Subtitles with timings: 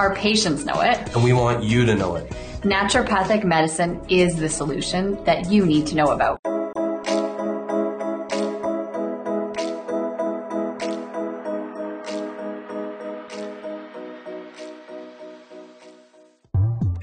[0.00, 1.14] Our patients know it.
[1.14, 2.26] And we want you to know it.
[2.62, 6.39] Naturopathic medicine is the solution that you need to know about.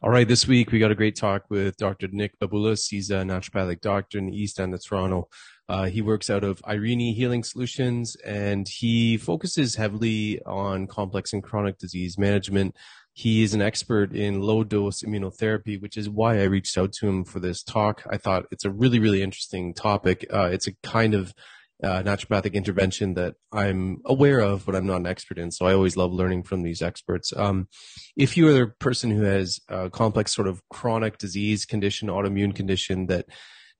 [0.00, 2.06] All right, this week we got a great talk with Dr.
[2.12, 2.88] Nick Baboulas.
[2.88, 5.28] He's a naturopathic doctor in the East End of Toronto.
[5.68, 11.42] Uh, he works out of Irene Healing Solutions and he focuses heavily on complex and
[11.42, 12.76] chronic disease management.
[13.12, 17.08] He is an expert in low dose immunotherapy, which is why I reached out to
[17.08, 18.04] him for this talk.
[18.08, 20.24] I thought it's a really, really interesting topic.
[20.32, 21.34] Uh, it's a kind of
[21.82, 25.50] uh, naturopathic intervention that I'm aware of, but I'm not an expert in.
[25.50, 27.32] So I always love learning from these experts.
[27.36, 27.68] Um,
[28.16, 32.54] if you are a person who has a complex sort of chronic disease condition, autoimmune
[32.54, 33.26] condition that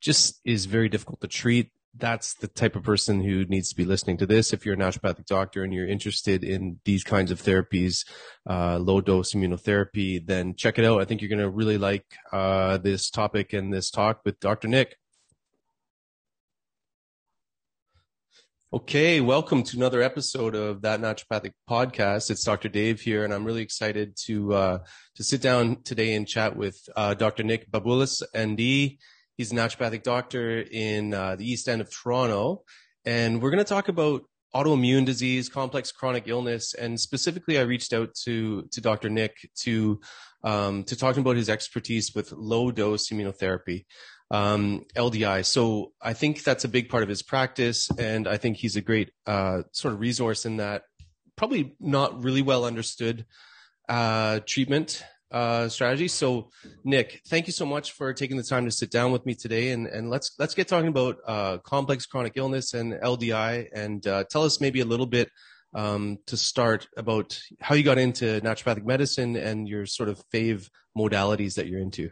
[0.00, 3.84] just is very difficult to treat, that's the type of person who needs to be
[3.84, 4.53] listening to this.
[4.53, 8.06] If you're a naturopathic doctor and you're interested in these kinds of therapies,
[8.48, 11.00] uh, low dose immunotherapy, then check it out.
[11.00, 14.69] I think you're going to really like uh, this topic and this talk with Dr.
[14.69, 14.97] Nick.
[18.70, 22.30] Okay, welcome to another episode of that naturopathic podcast.
[22.30, 22.68] It's Dr.
[22.68, 24.78] Dave here, and I'm really excited to uh,
[25.14, 27.44] to sit down today and chat with uh, Dr.
[27.44, 28.98] Nick Baboulas, ND.
[29.38, 32.64] He's a naturopathic doctor in uh, the East End of Toronto.
[33.06, 34.24] And we're going to talk about
[34.54, 36.74] autoimmune disease, complex chronic illness.
[36.74, 39.08] And specifically, I reached out to, to Dr.
[39.08, 39.98] Nick to,
[40.44, 43.86] um, to talk about his expertise with low dose immunotherapy,
[44.31, 45.44] um, LDI.
[45.44, 47.89] So I think that's a big part of his practice.
[47.99, 50.83] And I think he's a great, uh, sort of resource in that
[51.37, 53.25] probably not really well understood,
[53.89, 56.09] uh, treatment uh, strategy.
[56.09, 56.50] So,
[56.84, 59.71] Nick, thank you so much for taking the time to sit down with me today,
[59.72, 64.25] and, and let's let's get talking about uh, complex chronic illness and LDI, and uh,
[64.31, 65.31] tell us maybe a little bit
[65.75, 70.71] um, to start about how you got into naturopathic medicine and your sort of fave
[70.97, 72.10] modalities that you're into.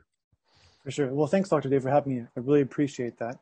[0.87, 1.13] For sure.
[1.13, 1.69] Well, thanks, Dr.
[1.69, 2.23] Dave, for having me.
[2.37, 3.41] I really appreciate that.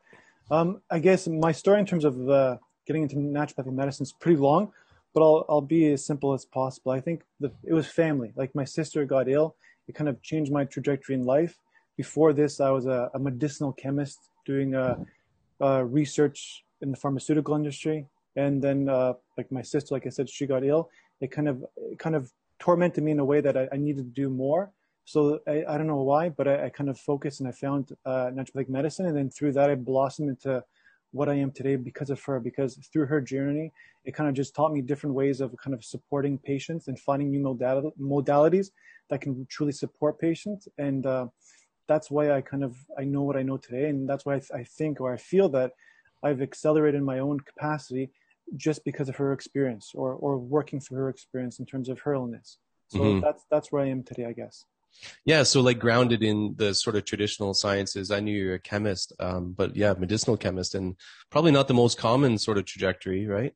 [0.50, 2.56] Um, I guess my story in terms of uh,
[2.87, 4.72] getting into naturopathic medicine is pretty long,
[5.12, 6.93] but I'll, I'll be as simple as possible.
[6.93, 8.32] I think the, it was family.
[8.34, 9.56] Like my sister got ill
[9.88, 11.59] it kind of changed my trajectory in life.
[11.97, 14.97] Before this, I was a, a medicinal chemist doing uh,
[15.61, 18.06] uh, research in the pharmaceutical industry.
[18.37, 20.91] And then, uh, like my sister, like I said, she got ill.
[21.21, 24.05] It kind of, it kind of tormented me in a way that I, I needed
[24.05, 24.71] to do more.
[25.04, 27.92] So I, I don't know why, but I, I kind of focused and I found
[28.06, 29.06] uh, naturopathic medicine.
[29.06, 30.64] And then through that, I blossomed into
[31.12, 33.73] what I am today because of her, because through her journey,
[34.05, 37.31] it kind of just taught me different ways of kind of supporting patients and finding
[37.31, 37.40] new
[38.00, 38.70] modalities
[39.11, 40.67] that can truly support patients.
[40.79, 41.26] And uh,
[41.87, 43.88] that's why I kind of, I know what I know today.
[43.90, 45.73] And that's why I, th- I think or I feel that
[46.23, 48.11] I've accelerated my own capacity
[48.56, 52.14] just because of her experience or, or working through her experience in terms of her
[52.14, 52.58] illness.
[52.88, 53.20] So mm-hmm.
[53.20, 54.64] that's, that's where I am today, I guess.
[55.25, 58.11] Yeah, so like grounded in the sort of traditional sciences.
[58.11, 60.96] I knew you're a chemist, um, but yeah, medicinal chemist, and
[61.31, 63.55] probably not the most common sort of trajectory, right?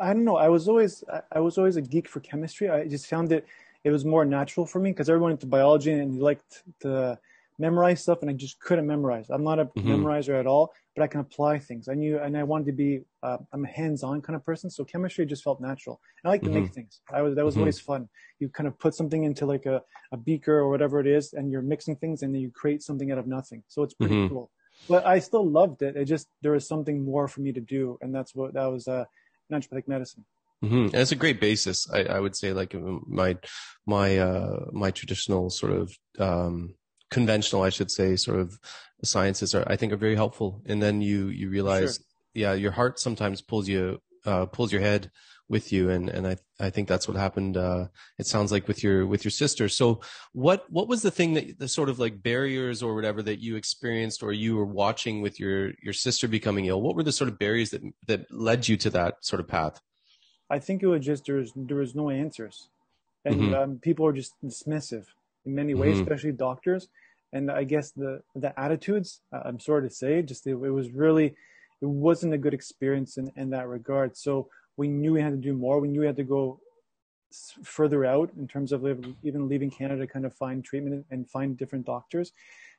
[0.00, 0.36] I don't know.
[0.36, 1.02] I was always
[1.32, 2.70] I was always a geek for chemistry.
[2.70, 3.46] I just found it
[3.84, 7.18] it was more natural for me because everyone into biology and liked the
[7.62, 9.26] memorize stuff and I just couldn't memorize.
[9.30, 9.88] I'm not a mm-hmm.
[9.88, 11.88] memorizer at all, but I can apply things.
[11.88, 12.90] I knew, and I wanted to be,
[13.22, 14.68] uh, I'm a hands-on kind of person.
[14.68, 16.00] So chemistry just felt natural.
[16.18, 16.64] And I like to mm-hmm.
[16.64, 17.00] make things.
[17.18, 17.62] I was, that was mm-hmm.
[17.62, 18.08] always fun.
[18.40, 19.80] You kind of put something into like a,
[20.10, 23.12] a beaker or whatever it is, and you're mixing things and then you create something
[23.12, 23.62] out of nothing.
[23.68, 24.34] So it's pretty mm-hmm.
[24.34, 24.50] cool.
[24.88, 25.96] But I still loved it.
[25.96, 27.96] It just, there was something more for me to do.
[28.02, 29.04] And that's what, that was, uh,
[29.52, 30.24] naturopathic medicine.
[30.64, 30.94] Mm-hmm.
[30.94, 31.90] it's a great basis.
[31.90, 33.36] I, I, would say like my,
[33.84, 36.76] my, uh, my traditional sort of, um,
[37.12, 38.58] conventional, I should say, sort of
[39.04, 40.62] sciences are, I think, are very helpful.
[40.66, 42.04] And then you you realize, sure.
[42.34, 45.10] yeah, your heart sometimes pulls you uh, pulls your head
[45.48, 47.56] with you, and and I I think that's what happened.
[47.56, 47.88] Uh,
[48.18, 49.68] it sounds like with your with your sister.
[49.68, 50.00] So
[50.32, 53.56] what what was the thing that the sort of like barriers or whatever that you
[53.56, 56.80] experienced or you were watching with your your sister becoming ill?
[56.80, 59.80] What were the sort of barriers that that led you to that sort of path?
[60.50, 62.68] I think it was just there was there was no answers,
[63.24, 63.54] and mm-hmm.
[63.54, 65.06] um, people are just dismissive
[65.44, 66.02] in many ways, mm-hmm.
[66.02, 66.88] especially doctors
[67.32, 69.20] and I guess the the attitudes.
[69.32, 71.34] I'm sorry to say, just it, it, was really,
[71.80, 74.16] it wasn't a good experience in in that regard.
[74.16, 75.80] So we knew we had to do more.
[75.80, 76.60] We knew we had to go
[77.64, 78.84] further out in terms of
[79.22, 82.32] even leaving Canada, to kind of find treatment and find different doctors,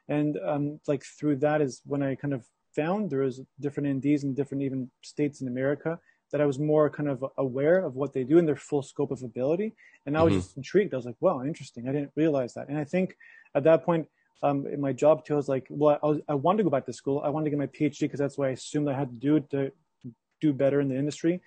[0.07, 2.45] and um, like through that is when I kind of
[2.75, 5.99] found there was different NDs in different even states in America
[6.31, 9.11] that I was more kind of aware of what they do and their full scope
[9.11, 9.75] of ability.
[10.07, 10.41] And I was mm-hmm.
[10.41, 10.93] just intrigued.
[10.93, 11.87] I was like, wow, interesting.
[11.87, 12.69] I didn't realize that.
[12.69, 13.15] And I think
[13.53, 14.07] at that point,
[14.43, 16.69] um, in my job too, I was like, well, I, was, I wanted to go
[16.69, 17.21] back to school.
[17.23, 19.39] I wanted to get my PhD because that's what I assumed I had to do
[19.39, 20.11] to, to
[20.41, 21.41] do better in the industry.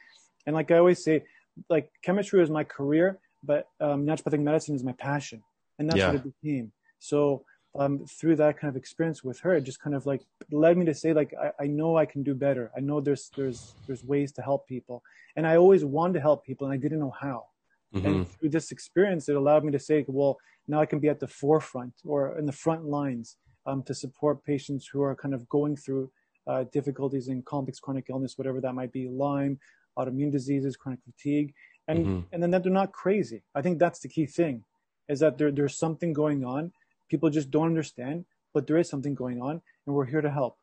[0.46, 1.24] And like I always say,
[1.68, 5.42] like chemistry is my career, but um, naturopathic medicine is my passion,
[5.78, 6.08] and that's yeah.
[6.08, 6.72] what it became.
[6.98, 7.44] So
[7.78, 10.86] um, through that kind of experience with her, it just kind of like led me
[10.86, 12.70] to say, like, I, I, know I can do better.
[12.76, 15.02] I know there's there's there's ways to help people,
[15.36, 17.46] and I always wanted to help people, and I didn't know how.
[17.96, 18.06] Mm-hmm.
[18.06, 20.38] And through this experience, it allowed me to say, well,
[20.68, 24.44] now I can be at the forefront or in the front lines um, to support
[24.44, 26.10] patients who are kind of going through
[26.46, 29.58] uh, difficulties in complex chronic illness, whatever that might be, Lyme,
[29.98, 31.52] autoimmune diseases, chronic fatigue,
[31.88, 32.20] and mm-hmm.
[32.32, 33.42] and then that they're not crazy.
[33.54, 34.64] I think that's the key thing,
[35.08, 36.72] is that there, there's something going on.
[37.08, 40.56] People just don't understand, but there is something going on, and we're here to help.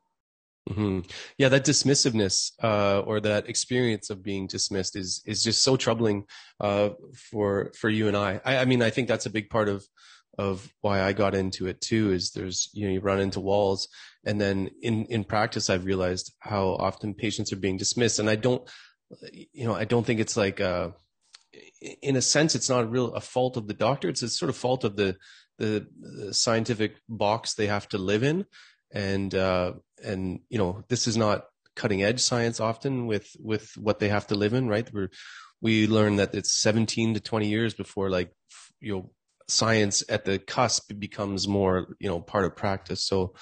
[0.69, 1.00] Mm-hmm.
[1.38, 6.25] Yeah, that dismissiveness uh, or that experience of being dismissed is is just so troubling
[6.62, 6.92] uh,
[7.31, 8.39] for for you and I.
[8.45, 8.57] I.
[8.57, 9.86] I mean, I think that's a big part of
[10.38, 12.13] of why I got into it too.
[12.13, 13.89] Is there's you know you run into walls,
[14.25, 18.36] and then in in practice, I've realized how often patients are being dismissed, and I
[18.38, 18.63] don't,
[19.31, 20.92] you know, I don't think it's like uh,
[22.01, 24.07] in a sense, it's not a real a fault of the doctor.
[24.07, 25.18] It's a sort of fault of the
[25.59, 28.45] the, the scientific box they have to live in
[28.94, 29.74] and uh,
[30.04, 31.46] and you know this is not
[31.76, 34.92] cutting edge science often with with what they have to live in right?
[34.94, 35.08] We
[35.62, 38.32] we learn that it's 17 to 20 years before like
[38.80, 39.12] you know
[39.48, 43.04] science at the cusp becomes more you know part of practice.
[43.06, 43.36] So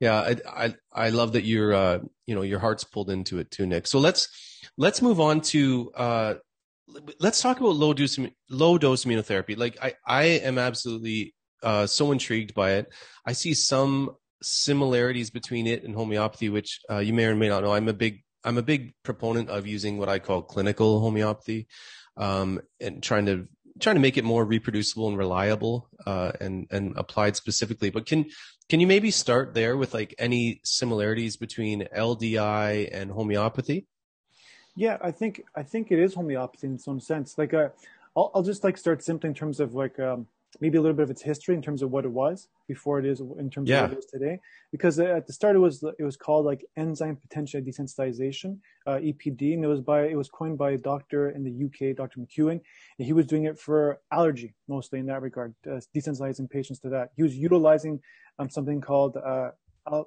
[0.00, 3.50] yeah i i, I love that your uh you know your heart's pulled into it
[3.50, 3.86] too nick.
[3.86, 4.28] So let's
[4.76, 6.34] let's move on to uh
[7.20, 8.18] let's talk about low dose
[8.50, 9.56] low dose immunotherapy.
[9.56, 12.92] Like i i am absolutely uh so intrigued by it.
[13.26, 17.62] I see some similarities between it and homeopathy, which uh, you may or may not
[17.62, 17.74] know.
[17.74, 21.66] I'm a big I'm a big proponent of using what I call clinical homeopathy,
[22.16, 23.48] um, and trying to
[23.80, 27.90] trying to make it more reproducible and reliable uh, and and applied specifically.
[27.90, 28.26] But can
[28.68, 33.86] can you maybe start there with like any similarities between LDI and homeopathy?
[34.76, 37.38] Yeah, I think I think it is homeopathy in some sense.
[37.38, 37.68] Like, uh,
[38.16, 40.26] I'll, I'll just like start simply in terms of like um,
[40.60, 43.06] maybe a little bit of its history in terms of what it was before it
[43.06, 43.84] is in terms yeah.
[43.84, 44.38] of what it is today.
[44.70, 49.54] Because at the start it was it was called like enzyme potential desensitization, uh, EPD,
[49.54, 52.20] and it was by it was coined by a doctor in the UK, Dr.
[52.20, 52.60] McEwen,
[52.98, 56.88] and he was doing it for allergy mostly in that regard, uh, desensitizing patients to
[56.90, 57.10] that.
[57.16, 58.00] He was utilizing
[58.38, 59.50] um, something called uh,
[59.86, 60.02] uh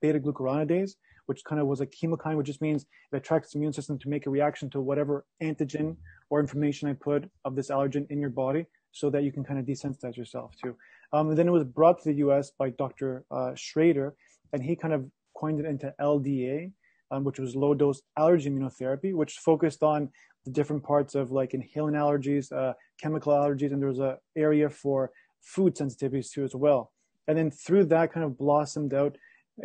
[0.00, 0.92] beta glucuronidase,
[1.26, 4.08] which kind of was a chemokine, which just means it attracts the immune system to
[4.08, 5.96] make a reaction to whatever antigen
[6.30, 9.60] or information I put of this allergen in your body so that you can kind
[9.60, 10.74] of desensitize yourself too.
[11.12, 12.50] Um, then it was brought to the U.S.
[12.58, 13.24] by Dr.
[13.30, 14.12] Uh, Shrader,
[14.52, 15.04] and he kind of
[15.36, 16.72] coined it into LDA,
[17.10, 20.08] um, which was low dose allergy immunotherapy, which focused on
[20.46, 24.70] the different parts of like inhalant allergies, uh, chemical allergies, and there was an area
[24.70, 25.10] for
[25.42, 26.92] food sensitivities too as well.
[27.28, 29.16] And then through that kind of blossomed out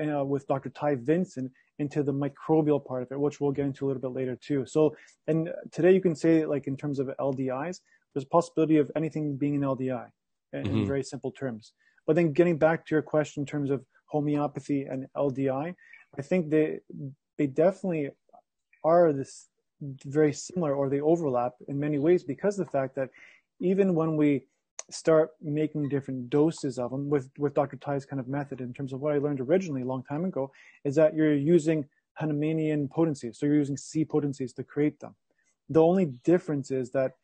[0.03, 0.69] uh, with Dr.
[0.69, 4.11] Ty Vincent into the microbial part of it, which we'll get into a little bit
[4.11, 4.65] later too.
[4.65, 4.95] So,
[5.27, 7.79] and today you can say like in terms of LDIs,
[8.13, 10.07] there's a possibility of anything being an LDI
[10.53, 10.77] in, mm-hmm.
[10.77, 11.73] in very simple terms.
[12.07, 15.75] But then getting back to your question in terms of homeopathy and LDI,
[16.17, 16.79] I think they
[17.37, 18.09] they definitely
[18.83, 19.47] are this
[20.05, 23.09] very similar or they overlap in many ways because of the fact that
[23.59, 24.45] even when we
[24.89, 27.77] start making different doses of them with with Dr.
[27.77, 30.51] Ty's kind of method in terms of what I learned originally a long time ago
[30.83, 31.85] is that you're using
[32.19, 35.15] Hahnemannian potencies, so you're using C potencies to create them.
[35.69, 37.15] The only difference is that uh,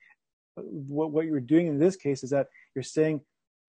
[0.64, 3.22] what what you're doing in this case is that you're saying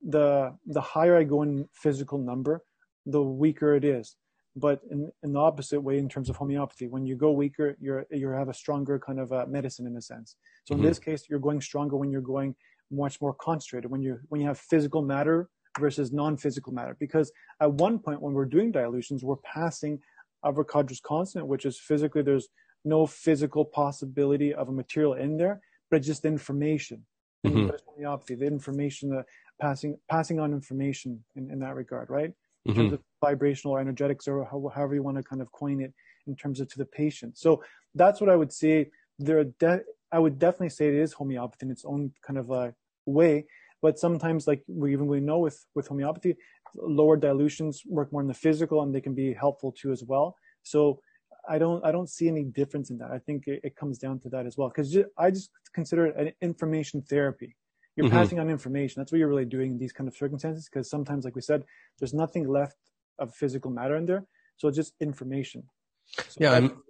[0.06, 2.62] the the higher I go in physical number,
[3.06, 4.16] the weaker it is.
[4.56, 8.06] But in, in the opposite way, in terms of homeopathy, when you go weaker, you're
[8.10, 10.36] you have a stronger kind of uh, medicine in a sense.
[10.64, 10.82] So mm-hmm.
[10.82, 12.54] in this case, you're going stronger when you're going
[12.90, 16.96] much more concentrated when you when you have physical matter versus non-physical matter.
[16.98, 17.30] Because
[17.60, 20.00] at one point when we're doing dilutions, we're passing
[20.44, 22.48] Avogadro's constant, which is physically there's
[22.84, 27.04] no physical possibility of a material in there, but just information.
[27.46, 27.70] Mm-hmm.
[27.86, 29.24] Homeopathy, the information, the
[29.60, 32.32] passing passing on information in, in that regard, right?
[32.64, 32.80] In mm-hmm.
[32.80, 35.92] terms of vibrational or energetics or however you want to kind of coin it
[36.26, 37.38] in terms of to the patient.
[37.38, 37.62] So
[37.94, 38.90] that's what I would say.
[39.18, 42.50] There are de- I would definitely say it is homeopathy in its own kind of
[42.50, 42.74] a
[43.06, 43.46] way.
[43.80, 46.36] But sometimes, like we even we know with with homeopathy,
[46.74, 50.36] lower dilutions work more in the physical, and they can be helpful too as well.
[50.62, 51.00] So
[51.48, 53.10] I don't I don't see any difference in that.
[53.10, 56.16] I think it, it comes down to that as well because I just consider it
[56.16, 57.56] an information therapy.
[57.96, 58.16] You're mm-hmm.
[58.16, 59.00] passing on information.
[59.00, 61.64] That's what you're really doing in these kind of circumstances because sometimes, like we said,
[61.98, 62.76] there's nothing left
[63.18, 64.24] of physical matter in there,
[64.56, 65.64] so it's just information.
[66.06, 66.82] So yeah, I'm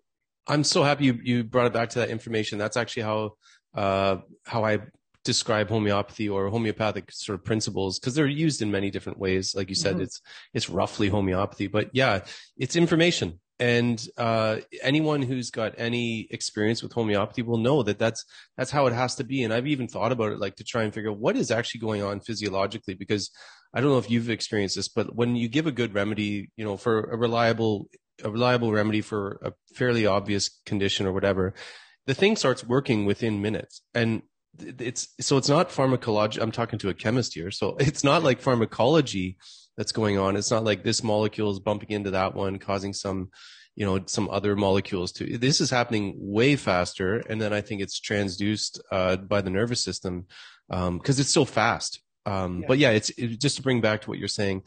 [0.46, 2.58] I'm so happy you, you brought it back to that information.
[2.58, 3.32] That's actually how
[3.74, 4.80] uh, how I
[5.24, 9.54] describe homeopathy or homeopathic sort of principles because they're used in many different ways.
[9.54, 10.04] Like you said, mm-hmm.
[10.04, 10.20] it's
[10.54, 12.20] it's roughly homeopathy, but yeah,
[12.56, 13.40] it's information.
[13.60, 18.24] And uh, anyone who's got any experience with homeopathy will know that that's
[18.56, 19.42] that's how it has to be.
[19.42, 21.80] And I've even thought about it, like to try and figure out what is actually
[21.80, 23.30] going on physiologically, because
[23.74, 26.64] I don't know if you've experienced this, but when you give a good remedy, you
[26.64, 27.88] know, for a reliable
[28.24, 31.54] a reliable remedy for a fairly obvious condition or whatever,
[32.06, 33.82] the thing starts working within minutes.
[33.94, 34.22] And
[34.60, 36.40] it's so it's not pharmacology.
[36.40, 39.36] I'm talking to a chemist here, so it's not like pharmacology
[39.78, 40.36] that's going on.
[40.36, 43.30] It's not like this molecule is bumping into that one, causing some,
[43.76, 45.38] you know, some other molecules to.
[45.38, 49.80] This is happening way faster, and then I think it's transduced uh, by the nervous
[49.80, 50.26] system
[50.68, 52.02] because um, it's so fast.
[52.26, 52.66] Um, yeah.
[52.66, 54.64] But yeah, it's it, just to bring back to what you're saying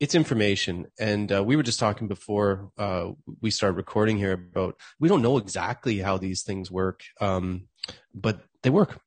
[0.00, 0.88] it's information.
[0.98, 5.22] And uh, we were just talking before uh, we started recording here about we don't
[5.22, 7.68] know exactly how these things work, um,
[8.12, 9.00] but they work.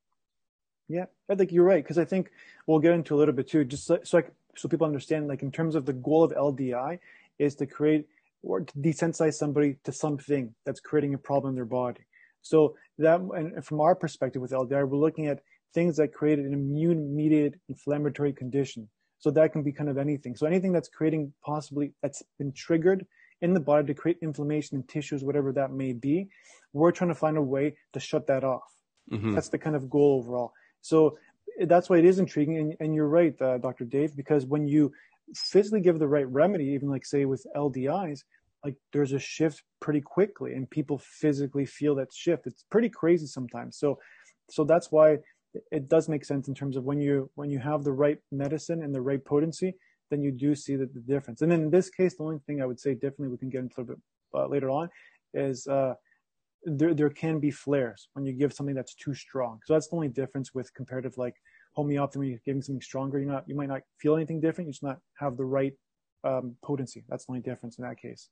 [0.88, 2.30] Yeah, I think you're right because I think
[2.66, 4.24] we'll get into a little bit too, just so, so, I,
[4.56, 5.28] so people understand.
[5.28, 6.98] Like in terms of the goal of LDI
[7.38, 8.06] is to create
[8.42, 12.00] or to desensitize somebody to something that's creating a problem in their body.
[12.42, 15.40] So that, and from our perspective with LDI, we're looking at
[15.74, 18.88] things that create an immune-mediated inflammatory condition.
[19.18, 20.36] So that can be kind of anything.
[20.36, 23.06] So anything that's creating possibly that's been triggered
[23.40, 26.28] in the body to create inflammation in tissues, whatever that may be,
[26.72, 28.72] we're trying to find a way to shut that off.
[29.10, 29.34] Mm-hmm.
[29.34, 30.52] That's the kind of goal overall.
[30.82, 31.18] So
[31.64, 32.58] that's why it is intriguing.
[32.58, 33.84] And, and you're right, uh, Dr.
[33.84, 34.92] Dave, because when you
[35.34, 38.20] physically give the right remedy, even like say with LDIs,
[38.64, 42.46] like there's a shift pretty quickly and people physically feel that shift.
[42.46, 43.78] It's pretty crazy sometimes.
[43.78, 43.98] So,
[44.50, 45.18] so that's why
[45.70, 48.82] it does make sense in terms of when you when you have the right medicine
[48.82, 49.74] and the right potency,
[50.10, 51.42] then you do see the, the difference.
[51.42, 53.74] And in this case, the only thing I would say definitely we can get into
[53.78, 54.02] a little bit
[54.34, 54.88] uh, later on
[55.34, 55.94] is uh,
[56.66, 59.60] there there can be flares when you give something that's too strong.
[59.64, 61.36] So that's the only difference with comparative like
[61.72, 62.18] homeopathy.
[62.18, 64.66] When you're giving something stronger, you're not you might not feel anything different.
[64.66, 65.72] You just not have the right
[66.24, 67.04] um, potency.
[67.08, 68.28] That's the only difference in that case.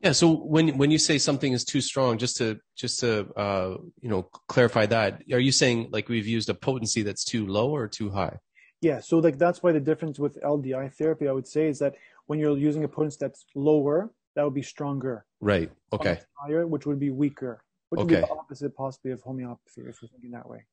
[0.00, 0.12] Yeah.
[0.12, 4.10] So when when you say something is too strong, just to just to uh, you
[4.10, 7.88] know clarify that, are you saying like we've used a potency that's too low or
[7.88, 8.36] too high?
[8.82, 9.00] Yeah.
[9.00, 11.94] So like that's why the difference with LDI therapy, I would say, is that
[12.26, 15.24] when you're using a potency that's lower, that would be stronger.
[15.40, 15.70] Right.
[15.92, 16.20] Okay.
[16.40, 17.62] Higher, which would be weaker.
[17.90, 18.16] Which okay.
[18.16, 20.66] would be the opposite possibly of homeopathy if we're thinking that way.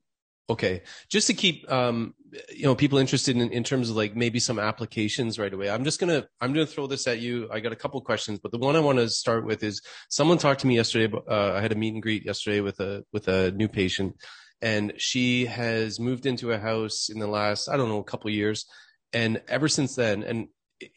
[0.49, 0.83] Okay.
[1.09, 2.13] Just to keep, um,
[2.53, 5.69] you know, people interested in, in terms of like maybe some applications right away.
[5.69, 7.49] I'm just going to, I'm going to throw this at you.
[7.51, 10.37] I got a couple questions, but the one I want to start with is someone
[10.37, 11.15] talked to me yesterday.
[11.27, 14.15] Uh, I had a meet and greet yesterday with a, with a new patient
[14.61, 18.29] and she has moved into a house in the last, I don't know, a couple
[18.29, 18.65] years.
[19.13, 20.47] And ever since then, and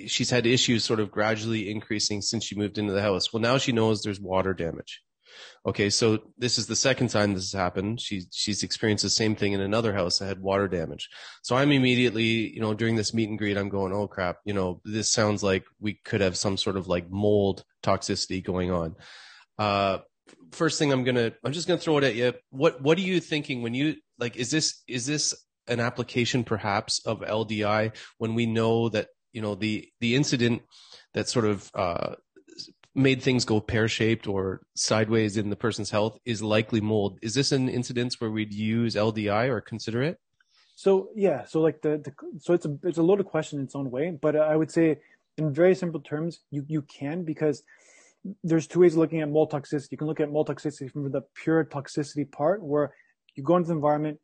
[0.06, 3.32] she's had issues sort of gradually increasing since she moved into the house.
[3.32, 5.02] Well, now she knows there's water damage.
[5.66, 8.00] Okay, so this is the second time this has happened.
[8.00, 11.08] She she's experienced the same thing in another house that had water damage.
[11.42, 14.54] So I'm immediately, you know, during this meet and greet, I'm going, oh crap, you
[14.54, 18.96] know, this sounds like we could have some sort of like mold toxicity going on.
[19.58, 19.98] Uh,
[20.52, 22.32] first thing I'm gonna, I'm just gonna throw it at you.
[22.50, 24.36] What what are you thinking when you like?
[24.36, 25.34] Is this is this
[25.66, 30.62] an application perhaps of LDI when we know that you know the the incident
[31.14, 32.14] that sort of uh,
[32.94, 37.18] made things go pear shaped or sideways in the person's health is likely mold.
[37.22, 40.18] Is this an incidence where we'd use LDI or consider it?
[40.74, 43.74] So yeah, so like the, the so it's a it's a loaded question in its
[43.74, 44.98] own way, but I would say
[45.36, 47.62] in very simple terms, you you can because
[48.42, 49.92] there's two ways of looking at mold toxicity.
[49.92, 52.94] You can look at mold toxicity from the pure toxicity part, where
[53.34, 54.18] you go into the environment,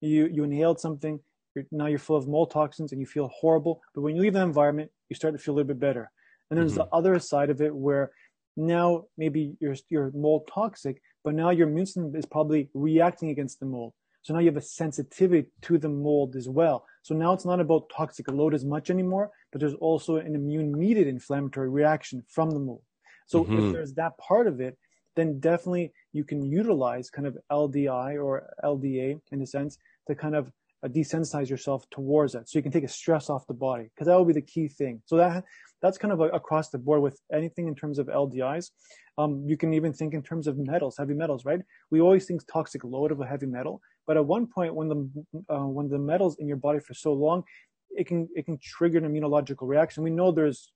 [0.00, 1.20] you you inhaled something,
[1.58, 3.80] you're, now you're full of mold toxins and you feel horrible.
[3.94, 6.10] But when you leave the environment, you start to feel a little bit better.
[6.50, 6.88] And there's mm-hmm.
[6.90, 8.10] the other side of it where
[8.56, 13.60] now maybe you're you're mold toxic, but now your immune system is probably reacting against
[13.60, 13.92] the mold.
[14.22, 16.84] So now you have a sensitivity to the mold as well.
[17.02, 20.76] So now it's not about toxic load as much anymore, but there's also an immune
[20.76, 22.82] mediated inflammatory reaction from the mold.
[23.26, 23.66] So mm-hmm.
[23.66, 24.76] if there's that part of it,
[25.16, 30.34] then definitely you can utilize kind of LDI or LDA in a sense to kind
[30.34, 30.50] of
[30.86, 32.48] desensitize yourself towards it.
[32.48, 34.68] So you can take a stress off the body because that will be the key
[34.68, 35.02] thing.
[35.06, 35.44] So that
[35.82, 38.70] that's kind of a, across the board with anything in terms of LDIs.
[39.16, 41.60] Um, you can even think in terms of metals, heavy metals, right?
[41.90, 45.24] We always think toxic load of a heavy metal, but at one point when the
[45.48, 47.42] uh, when the metals in your body for so long,
[47.90, 50.04] it can it can trigger an immunological reaction.
[50.04, 50.72] We know there's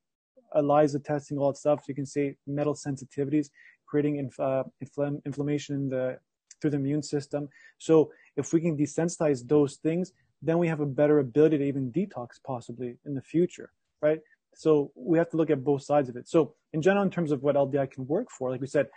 [0.54, 1.80] ELISA testing, all that stuff.
[1.80, 3.48] So you can say metal sensitivities,
[3.86, 6.18] creating inf- uh, infl- inflammation in the
[6.60, 7.48] through the immune system.
[7.78, 11.92] So if we can desensitize those things, then we have a better ability to even
[11.92, 13.70] detox possibly in the future,
[14.00, 14.20] right?
[14.54, 16.28] So we have to look at both sides of it.
[16.28, 18.88] So in general, in terms of what LDI can work for, like we said,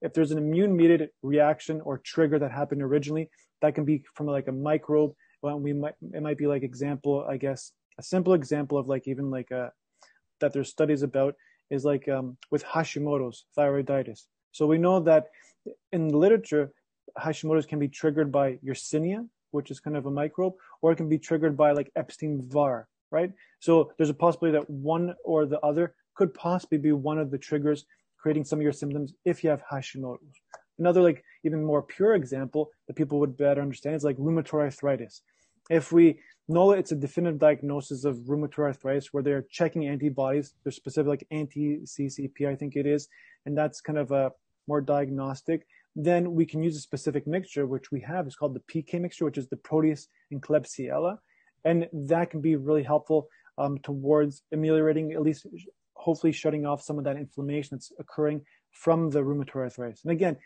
[0.00, 3.30] if there's an immune mediated reaction or trigger that happened originally,
[3.60, 5.12] that can be from like a microbe.
[5.42, 9.06] Well, we might, it might be like example, I guess, a simple example of like
[9.06, 9.72] even like a,
[10.40, 11.34] that there's studies about
[11.70, 14.26] is like um, with Hashimoto's thyroiditis.
[14.50, 15.28] So we know that
[15.92, 16.72] in the literature,
[17.18, 21.08] Hashimoto's can be triggered by Yersinia, which is kind of a microbe, or it can
[21.08, 23.32] be triggered by like Epstein-Barr, right?
[23.60, 27.38] So there's a possibility that one or the other could possibly be one of the
[27.38, 27.84] triggers
[28.18, 30.40] creating some of your symptoms if you have Hashimoto's.
[30.78, 35.22] Another like even more pure example that people would better understand is like rheumatoid arthritis.
[35.70, 40.72] If we know it's a definitive diagnosis of rheumatoid arthritis where they're checking antibodies, they're
[40.72, 43.08] specific like anti-CCP, I think it is,
[43.46, 44.32] and that's kind of a
[44.66, 48.26] more diagnostic then we can use a specific mixture, which we have.
[48.26, 51.18] It's called the PK mixture, which is the Proteus and Klebsiella.
[51.64, 55.46] And that can be really helpful um, towards ameliorating, at least
[55.94, 60.02] hopefully shutting off some of that inflammation that's occurring from the rheumatoid arthritis.
[60.02, 60.36] And again,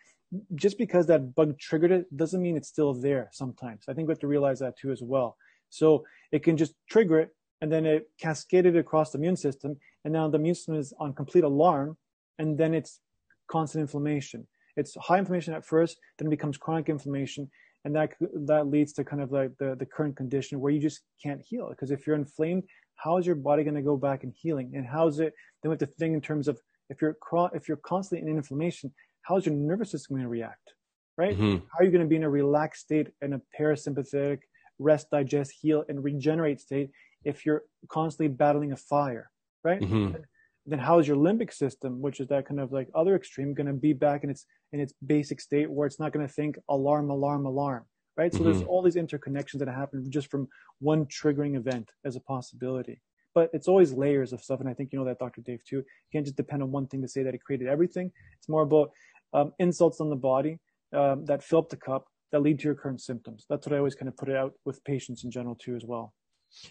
[0.54, 3.84] just because that bug triggered it doesn't mean it's still there sometimes.
[3.88, 5.36] I think we have to realize that too as well.
[5.70, 9.76] So it can just trigger it and then it cascaded across the immune system.
[10.04, 11.96] And now the immune system is on complete alarm
[12.38, 13.00] and then it's
[13.48, 14.46] constant inflammation.
[14.76, 17.50] It's high inflammation at first, then it becomes chronic inflammation,
[17.84, 18.14] and that
[18.46, 21.68] that leads to kind of like the, the current condition where you just can't heal.
[21.68, 22.64] Because if you're inflamed,
[22.96, 24.72] how is your body going to go back and healing?
[24.74, 25.34] And how is it?
[25.62, 26.60] Then we have to think in terms of
[26.90, 27.16] if you're
[27.54, 30.74] if you're constantly in inflammation, how is your nervous system going to react?
[31.16, 31.38] Right?
[31.38, 31.64] Mm-hmm.
[31.72, 34.40] How are you going to be in a relaxed state and a parasympathetic
[34.78, 36.90] rest, digest, heal, and regenerate state
[37.24, 39.30] if you're constantly battling a fire?
[39.64, 39.80] Right?
[39.80, 40.22] Mm-hmm
[40.66, 43.66] then how is your limbic system, which is that kind of like other extreme, going
[43.66, 46.58] to be back in its in its basic state where it's not going to think
[46.68, 47.84] alarm, alarm, alarm,
[48.16, 48.32] right?
[48.32, 48.50] So mm-hmm.
[48.50, 50.48] there's all these interconnections that happen just from
[50.80, 53.00] one triggering event as a possibility.
[53.34, 55.42] But it's always layers of stuff, and I think you know that, Dr.
[55.42, 55.76] Dave, too.
[55.76, 58.10] You can't just depend on one thing to say that it created everything.
[58.38, 58.92] It's more about
[59.34, 60.58] um, insults on the body
[60.94, 63.44] um, that fill up the cup that lead to your current symptoms.
[63.48, 65.84] That's what I always kind of put it out with patients in general too, as
[65.84, 66.14] well.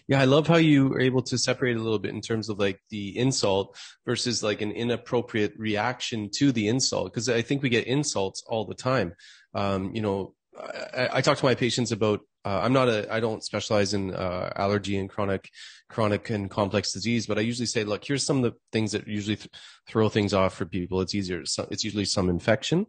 [0.08, 2.58] Yeah, I love how you are able to separate a little bit in terms of
[2.58, 7.12] like the insult versus like an inappropriate reaction to the insult.
[7.12, 9.14] Cause I think we get insults all the time.
[9.54, 13.20] Um, you know, I, I, talk to my patients about, uh, I'm not a, I
[13.20, 15.50] don't specialize in, uh, allergy and chronic,
[15.88, 19.06] chronic and complex disease, but I usually say, look, here's some of the things that
[19.06, 19.50] usually th-
[19.86, 21.00] throw things off for people.
[21.00, 21.42] It's easier.
[21.42, 22.86] It's usually some infection.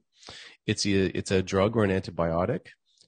[0.66, 2.68] It's a, it's a drug or an antibiotic.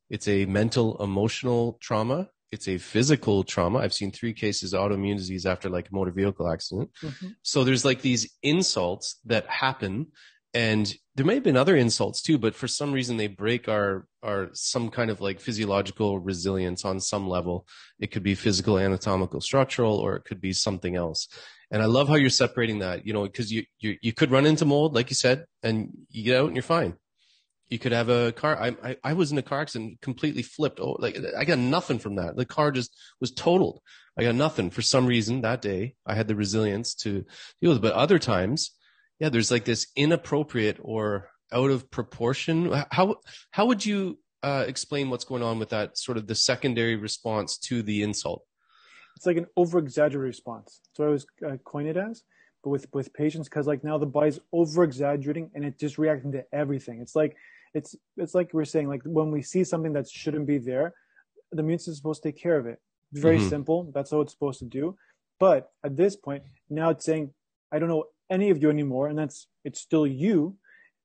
[0.10, 3.80] It's a mental emotional trauma it's a physical trauma.
[3.80, 6.90] I've seen three cases of autoimmune disease after like a motor vehicle accident.
[7.04, 7.28] Mm-hmm.
[7.44, 10.08] So there's like these insults that happen
[10.54, 14.08] and there may have been other insults too, but for some reason they break our,
[14.24, 17.68] our some kind of like physiological resilience on some level.
[18.00, 21.28] It could be physical, anatomical, structural, or it could be something else.
[21.72, 24.48] And I love how you're separating that, you know, because you, you, you could run
[24.48, 26.96] into mold, like you said, and you get out and you're fine
[27.70, 28.58] you could have a car.
[28.60, 30.80] I, I, I was in a car accident, completely flipped.
[30.80, 32.36] Oh, like I got nothing from that.
[32.36, 33.82] The car just was totaled.
[34.18, 35.96] I got nothing for some reason that day.
[36.06, 37.26] I had the resilience to
[37.62, 37.82] deal with it.
[37.82, 38.72] But other times,
[39.20, 42.74] yeah, there's like this inappropriate or out of proportion.
[42.92, 43.18] How,
[43.52, 47.58] how would you uh, explain what's going on with that sort of the secondary response
[47.60, 48.44] to the insult?
[49.16, 50.82] It's like an over exaggerated response.
[50.94, 52.24] So I was uh, coined it as
[52.64, 56.32] but with with patients because like now the body's over exaggerating and it's just reacting
[56.32, 57.36] to everything it's like
[57.74, 60.94] it's it's like we're saying like when we see something that shouldn't be there
[61.52, 62.80] the immune system is supposed to take care of it.
[63.12, 63.50] It's very Mhm.
[63.50, 63.92] simple.
[63.92, 64.96] That's all it's supposed to do.
[65.40, 67.34] But at this point, now it's saying,
[67.72, 70.58] I don't know any of you anymore, and that's it's still you,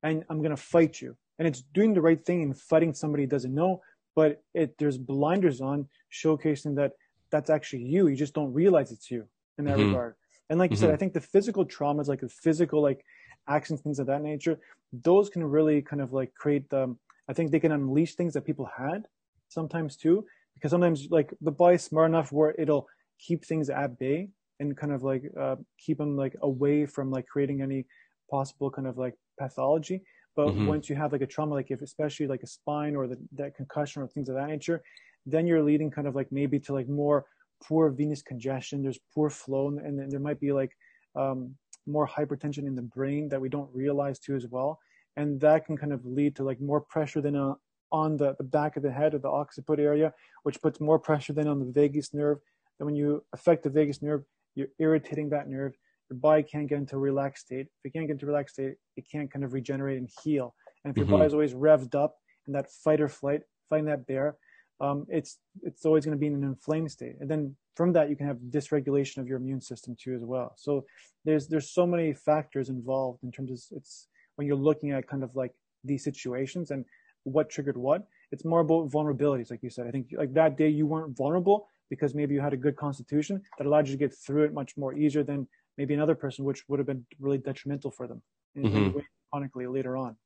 [0.03, 1.17] and I'm gonna fight you.
[1.39, 3.81] And it's doing the right thing and fighting somebody it doesn't know,
[4.15, 6.91] but it there's blinders on showcasing that
[7.31, 8.05] that's actually you.
[8.07, 9.87] You just don't realize it's you in that Mhm.
[9.87, 10.15] regard.
[10.49, 10.93] And like you said, Mhm.
[10.93, 13.03] I think the physical trauma is like the physical like
[13.47, 14.59] actions, things of that nature,
[14.91, 16.95] those can really kind of like create the.
[17.27, 19.07] I think they can unleash things that people had
[19.49, 22.87] sometimes too, because sometimes like the body's smart enough where it'll
[23.19, 24.29] keep things at bay
[24.59, 27.85] and kind of like uh, keep them like away from like creating any
[28.29, 30.01] possible kind of like pathology.
[30.35, 30.67] But Mhm.
[30.67, 33.55] once you have like a trauma, like if especially like a spine or the, that
[33.55, 34.83] concussion or things of that nature,
[35.25, 37.25] then you're leading kind of like maybe to like more
[37.63, 38.83] poor venous congestion.
[38.83, 40.75] There's poor flow, and, and then there might be like
[41.15, 41.55] um,
[41.87, 44.79] more hypertension in the brain that we don't realize too as well,
[45.17, 47.53] and that can kind of lead to like more pressure than uh,
[47.91, 51.33] on the, the back of the head or the occiput area, which puts more pressure
[51.33, 52.39] than on the vagus nerve.
[52.79, 54.23] And when you affect the vagus nerve,
[54.55, 55.73] you're irritating that nerve.
[56.09, 57.67] Your body can't get into a relaxed state.
[57.67, 60.55] If it can't get into a relaxed state, it can't kind of regenerate and heal.
[60.83, 61.11] And if your Mhm.
[61.11, 62.17] body's always revved up
[62.47, 64.37] in that fight or flight, fighting that bear,
[64.81, 67.15] um, it's it's always going to be in an inflamed state.
[67.19, 70.53] And then from that, you can have dysregulation of your immune system too as well.
[70.57, 70.85] So
[71.23, 75.23] there's there's so many factors involved in terms of it's when you're looking at kind
[75.23, 76.85] of like these situations and
[77.23, 78.07] what triggered what.
[78.31, 79.87] It's more about vulnerabilities, like you said.
[79.87, 83.41] I think like that day you weren't vulnerable because maybe you had a good constitution
[83.57, 86.63] that allowed you to get through it much more easier than maybe another person, which
[86.67, 88.21] would have been really detrimental for them
[88.55, 89.03] Mhm.
[89.31, 90.17] chronically later on.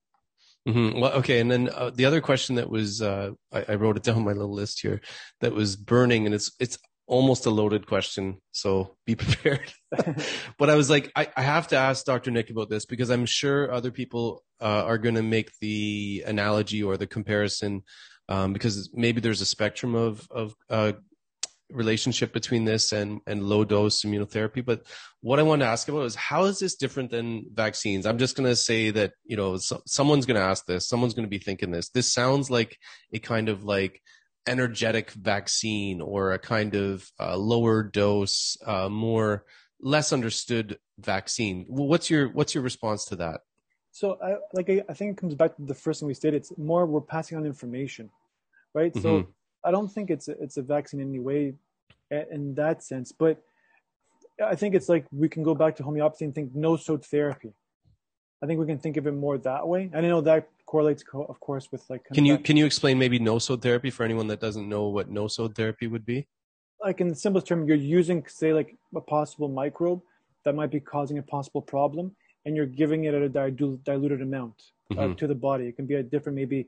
[0.65, 3.97] hmm Well, okay, and then uh, the other question that was uh, I, I wrote
[3.97, 5.01] it down my little list here
[5.41, 6.77] that was burning, and it's it's
[7.09, 9.73] almost a loaded question, so be prepared.
[10.57, 12.31] but I was like, I, I have to ask Dr.
[12.31, 16.83] Nick about this because I'm sure other people uh, are going to make the analogy
[16.83, 17.83] or the comparison
[18.29, 20.93] um, because maybe there's a spectrum of of uh,
[21.71, 24.63] relationship between this and and low dose immunotherapy.
[24.63, 24.83] But
[25.21, 28.05] what I want to ask about is how is this different than vaccines?
[28.05, 31.15] I'm just going to say that you know so, someone's going to ask this, someone's
[31.15, 31.89] going to be thinking this.
[31.89, 32.77] This sounds like
[33.13, 33.99] a kind of like
[34.49, 39.45] energetic vaccine or a kind of uh, lower dose, uh, more
[39.79, 41.65] less understood vaccine.
[41.69, 43.41] What's your what's your response to that?
[43.91, 46.37] So I like I, I think it comes back to the first thing we stated.
[46.37, 48.09] It's more we're passing on information,
[48.73, 48.93] right?
[48.95, 49.27] So Mhm.
[49.63, 51.53] I don't think it's a, it's a vaccine in any way
[52.11, 53.35] in that sense, but
[54.53, 57.53] I think it's like we can go back to homeopathy and think nosode therapy.
[58.41, 59.89] I think we can think of it more that way.
[59.93, 62.65] And I know that correlates, co- of course, with like Can you that- can you
[62.71, 66.19] explain maybe nosode therapy for anyone that doesn't know what nosode therapy would be?
[66.87, 70.01] like in the simplest term, you're using say like a possible microbe
[70.45, 72.05] that might be causing a possible problem,
[72.45, 74.57] and you're giving it at a dilu- diluted amount
[74.91, 75.17] uh, Mhm.
[75.21, 75.65] to the body.
[75.69, 76.59] It can be a different maybe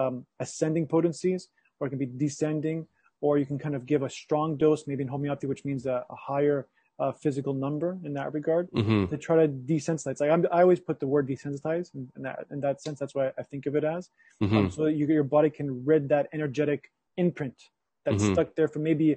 [0.00, 0.14] um,
[0.44, 2.78] ascending potencies, or it can be descending,
[3.24, 5.96] or you can kind of give a strong dose, maybe in homeopathy, which means a,
[6.14, 6.58] a higher
[6.98, 10.20] uh, physical number in that regard hmm to try to desensitize.
[10.20, 12.98] Like I'm, I always put the word desensitize in, in that in that sense.
[12.98, 14.08] That's what I think of it as
[14.40, 17.54] hmm um, so that you, your body can rid that energetic imprint
[18.04, 18.32] that's Mhm.
[18.32, 19.16] stuck there from maybe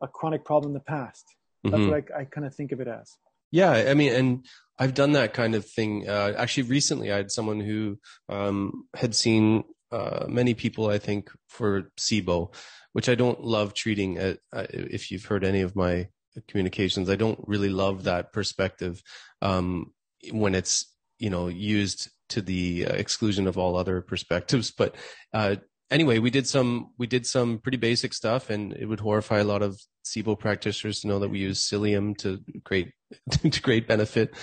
[0.00, 1.24] a chronic problem in the past.
[1.64, 1.88] That's Mhm.
[1.90, 3.16] what I, I kind of think of it as.
[3.52, 4.46] Yeah, I mean, and
[4.78, 6.08] I've done that kind of thing.
[6.08, 11.30] Uh, actually, recently I had someone who um, had seen uh, many people, I think,
[11.48, 12.54] for SIBO,
[12.92, 14.18] which I don't love treating.
[14.18, 16.08] At, uh, if you've heard any of my
[16.48, 19.02] communications, I don't really love that perspective
[19.42, 19.92] um,
[20.30, 20.86] when it's
[21.18, 24.70] you know used to the uh, exclusion of all other perspectives.
[24.76, 24.94] But
[25.34, 25.56] uh,
[25.90, 29.44] anyway, we did some we did some pretty basic stuff, and it would horrify a
[29.44, 32.92] lot of SIBO practitioners to know that we use psyllium to great
[33.30, 34.34] to great benefit.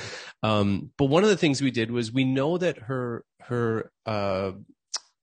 [0.44, 4.52] Um, but one of the things we did was we know that her her uh,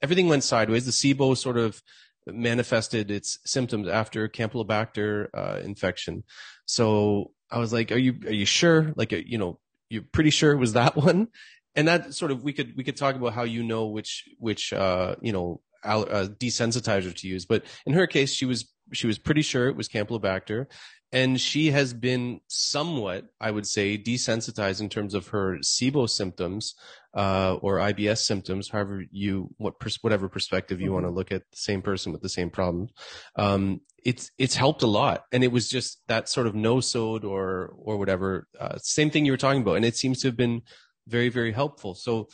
[0.03, 0.87] everything went sideways.
[0.87, 1.81] The SIBO sort of
[2.27, 6.25] manifested its symptoms after Campylobacter uh, infection.
[6.67, 8.93] So I was like, "Are you are you sure?
[8.97, 9.59] Like, uh, you know,
[9.91, 11.29] you're pretty sure it was that one?"
[11.77, 14.73] And that sort of we could we could talk about how you know which which
[14.73, 17.47] uh, you know al- uh, desensitizer to use.
[17.47, 20.67] But in her case, she was she was pretty sure it was Campylobacter,
[21.15, 26.75] and she has been somewhat, I would say, desensitized in terms of her SIBO symptoms
[27.15, 31.43] uh, or IBS symptoms, however you what pers- whatever perspective you want to look at
[31.53, 32.89] the same person with the same problem.
[33.37, 37.73] Um, it's it's helped a lot, and it was just that sort of nosode or
[37.79, 40.63] or whatever uh, same thing you were talking about, and it seems to have been
[41.07, 41.95] very very helpful.
[41.95, 42.29] So.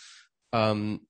[0.53, 1.03] Um,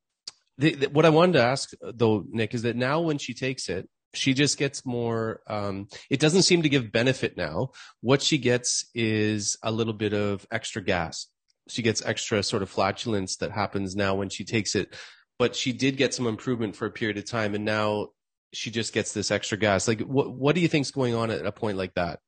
[0.58, 3.70] the, the, what I wanted to ask though, Nick, is that now when she takes
[3.70, 7.70] it, she just gets more um, it doesn't seem to give benefit now
[8.00, 11.26] what she gets is a little bit of extra gas
[11.68, 14.94] she gets extra sort of flatulence that happens now when she takes it
[15.38, 18.08] but she did get some improvement for a period of time and now
[18.52, 19.86] she just gets this extra gas.
[19.86, 22.20] Like, what what do you think's going on at a point like that?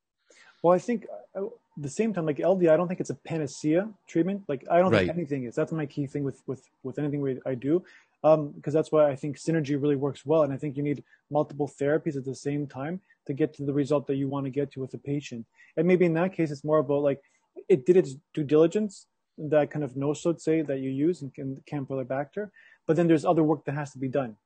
[0.62, 3.88] Well, I think uh, the same time, like LD, I don't think it's a panacea
[4.07, 4.45] treatment.
[4.49, 5.07] Like I don't Right.
[5.07, 5.55] think anything is.
[5.55, 7.85] That's my key thing with with with anything we, I do,
[8.24, 10.42] um, because that's why I think synergy really works well.
[10.42, 13.72] And I think you need multiple therapies at the same time to get to the
[13.72, 15.46] result that you want to get to with the patient.
[15.76, 17.20] And maybe in that case, it's more about like
[17.68, 19.06] it did its due diligence,
[19.38, 22.50] that kind of no so to say that you use in, in Campylobacter,
[22.87, 24.37] but then there's other work that has to be done.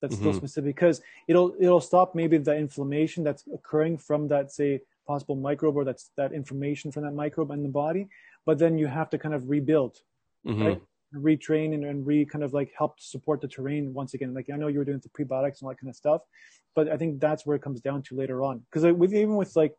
[0.00, 0.36] That's still Mhm.
[0.36, 5.76] specific because it'll it'll stop maybe the inflammation that's occurring from that say possible microbe
[5.76, 8.08] or that's that information from that microbe in the body,
[8.44, 10.02] but then you have to kind of rebuild,
[10.46, 10.64] Mhm.
[10.66, 10.82] right?
[11.14, 14.34] Retrain and, and re kind of like help support the terrain once again.
[14.34, 16.22] Like I know you were doing the prebiotics and all that kind of stuff,
[16.74, 18.62] but I think that's where it comes down to later on.
[18.70, 19.74] Because with even with like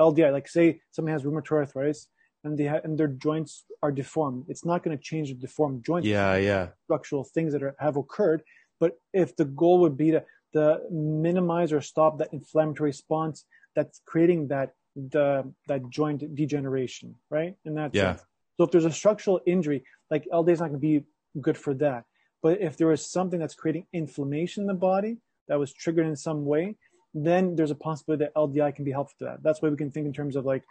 [0.00, 2.08] LDI, like say somebody has rheumatoid arthritis
[2.42, 5.84] and they ha- and their joints are deformed, it's not going to change the deformed
[5.84, 8.42] joints Yeah, yeah, structural things that are, have occurred.
[8.80, 14.00] But if the goal would be to, to minimize or stop that inflammatory response that's
[14.06, 17.56] creating that the that joint degeneration, right?
[17.64, 18.16] In that Yeah.
[18.16, 18.24] sense.
[18.56, 21.04] So if there's a structural injury, like LD is not going to be
[21.40, 22.04] good for that.
[22.42, 26.16] But if there is something that's creating inflammation in the body that was triggered in
[26.16, 26.76] some way,
[27.14, 29.42] then there's a possibility that LDI can be helpful to that.
[29.42, 30.62] That's why we can think in terms of like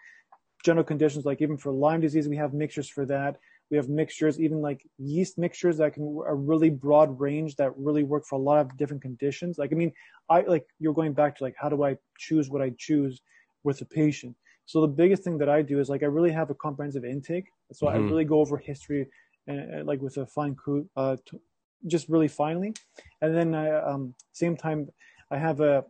[0.63, 3.37] general conditions, like even for Lyme disease, we have mixtures for that.
[3.71, 8.03] We have mixtures, even like yeast mixtures that can a really broad range that really
[8.03, 9.57] work for a lot of different conditions.
[9.57, 9.93] Like I mean,
[10.29, 13.21] I like you're going back to like how do I choose what I choose
[13.63, 14.35] with a patient.
[14.65, 17.45] So the biggest thing that I do is like I really have a comprehensive intake.
[17.71, 18.09] So I Mhm.
[18.09, 19.07] really go over history
[19.47, 21.39] and, and like with a fine crew, uh, t-
[21.87, 22.73] just really finely.
[23.21, 24.89] And then I, um, same time,
[25.29, 25.83] I have a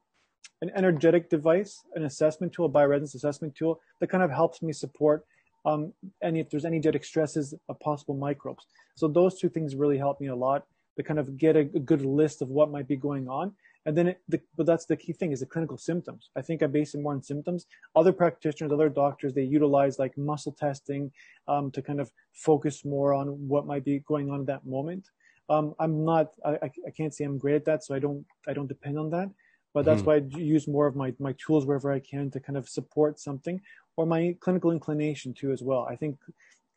[0.62, 4.72] an energetic device, an assessment tool, a bioresonance assessment tool that kind of helps me
[4.72, 5.26] support
[5.66, 8.66] um, any if there's energetic stresses of possible microbes.
[8.96, 11.80] So those two things really help me a lot to kind of get a, a
[11.80, 13.54] good list of what might be going on.
[13.86, 16.30] And then, it, the, but that's the key thing is the clinical symptoms.
[16.36, 17.66] I think I base it more on symptoms.
[17.96, 21.12] Other practitioners, other doctors, they utilize like muscle testing
[21.48, 25.10] um, to kind of focus more on what might be going on at that moment.
[25.50, 28.54] Um, I'm not, I, I can't say I'm great at that, so I don't, I
[28.54, 29.30] don't depend on that.
[29.74, 30.06] But that's Mhm.
[30.06, 33.20] why I use more of my, my tools wherever I can to kind of support
[33.20, 33.60] something
[33.98, 35.86] or my clinical inclination too as well.
[35.90, 36.18] I think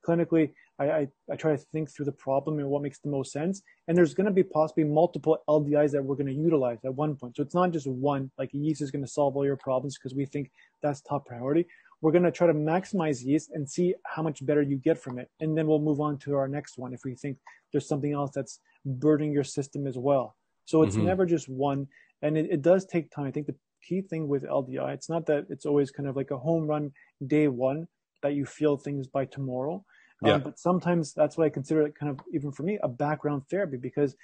[0.07, 3.33] clinically, I, I, I try to think through the problem and what makes the most
[3.33, 3.62] sense.
[3.88, 7.16] And there's going to be possibly multiple LDIs that we're going to utilize at one
[7.16, 7.37] point.
[7.37, 10.14] So it's not just one, like yeast is going to solve all your problems because
[10.14, 10.51] we think
[10.83, 11.66] that's top priority.
[12.03, 15.19] We're going to try to maximize yeast and see how much better you get from
[15.19, 15.31] it.
[15.40, 17.38] And then we'll move on to our next one if we think
[17.73, 20.37] there's something else that's burdening your system as well.
[20.66, 21.05] So it's Mhm.
[21.05, 21.88] never just one.
[22.23, 23.27] And it, it does take time.
[23.27, 26.31] I think the key thing with LDI, it's not that it's always kind of like
[26.31, 26.92] a home run
[27.27, 27.88] day one
[28.23, 29.85] that you feel things by tomorrow.
[30.25, 30.39] Um, Yeah.
[30.39, 33.77] but sometimes that's what I consider it kind of, even for me, a background therapy
[33.77, 34.17] because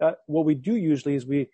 [0.00, 1.48] uh, what we do usually is we,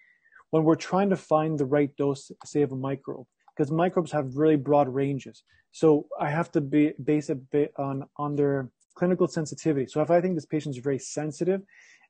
[0.50, 4.36] when we're trying to find the right dose, say of a microbe, because microbes have
[4.36, 5.42] really broad ranges.
[5.72, 9.86] So I have to be base it on on their clinical sensitivity.
[9.86, 11.60] So if I think this patient is very sensitive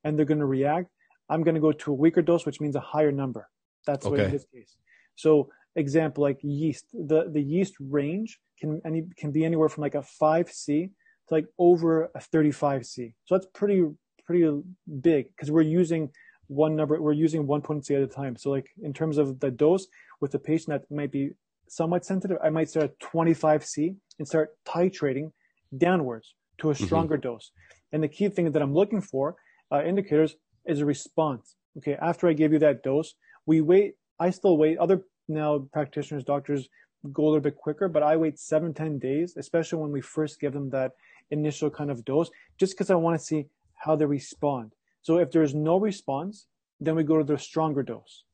[0.05, 0.89] and they're going to react,
[1.29, 3.49] I'm going to go to a weaker dose, which means a higher number.
[3.87, 4.77] That's what in this case.
[5.17, 9.95] So example like yeast, the the yeast range can any can be anywhere from like
[9.95, 10.91] a five C
[11.29, 13.15] to like over a 35 C.
[13.25, 13.85] So that's pretty
[14.25, 14.61] pretty
[15.01, 16.11] big because we're using
[16.49, 18.37] one number we're using one potency at a time.
[18.37, 19.87] So like in terms of the dose
[20.21, 21.31] with a patient that might be
[21.69, 25.33] somewhat sensitive, I might start at 25 C and start titrating
[25.77, 26.85] downwards to a Mhm.
[26.87, 27.51] stronger dose.
[27.93, 29.37] And the key thing that I'm looking for
[29.73, 31.57] uh, indicators is a response.
[31.79, 33.15] Okay, after I give you that dose,
[33.47, 33.95] we wait.
[34.19, 34.79] I still wait.
[34.79, 36.69] Other now practitioners, doctors
[37.12, 40.40] go a little bit quicker, but I wait seven, 10 days, especially when we first
[40.40, 40.92] give them that
[41.31, 44.73] initial kind of dose, just because I want to see how they respond.
[45.03, 46.47] So if there's no response,
[46.81, 48.25] then we go to the stronger dose.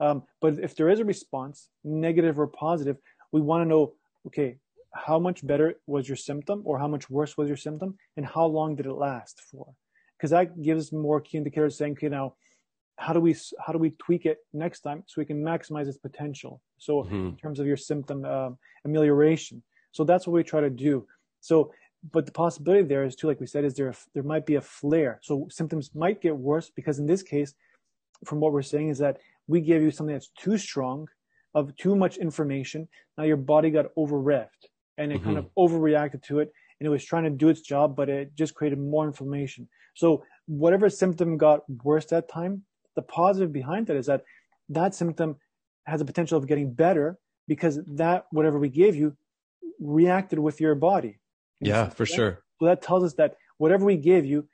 [0.00, 2.96] Um, but if there is a response, negative or positive,
[3.32, 3.94] we want to know,
[4.26, 4.56] okay,
[4.92, 8.46] how much better was your symptom or how much worse was your symptom and how
[8.46, 9.74] long did it last for?
[10.16, 12.34] Because that gives more key indicators saying, okay, now
[13.00, 13.34] how do we
[13.64, 16.60] how do we tweak it next time so we can maximize its potential?
[16.78, 17.30] So Mhm.
[17.30, 19.62] in terms of your symptom um, amelioration.
[19.92, 21.06] So that's what we try to do.
[21.40, 21.72] So,
[22.12, 24.56] but the possibility there is too, like we said, is there a, there might be
[24.56, 25.18] a flare.
[25.22, 27.54] So symptoms might get worse because in this case,
[28.28, 29.16] from what we're saying is that
[29.48, 31.08] we gave you something that's too strong,
[31.54, 32.86] of too much information.
[33.16, 34.62] Now your body got over revved
[34.98, 37.96] and it kind of overreacted to it, and it was trying to do its job,
[37.96, 39.66] but it just created more inflammation.
[39.94, 42.64] So whatever symptom got worse that time,
[42.96, 44.24] the positive behind that is that
[44.68, 45.36] that symptom
[45.86, 49.16] has a potential of getting better because that whatever we gave you
[49.80, 51.18] reacted with your body.
[51.60, 52.42] Yeah, for sure.
[52.58, 54.48] So that tells us that whatever we gave you,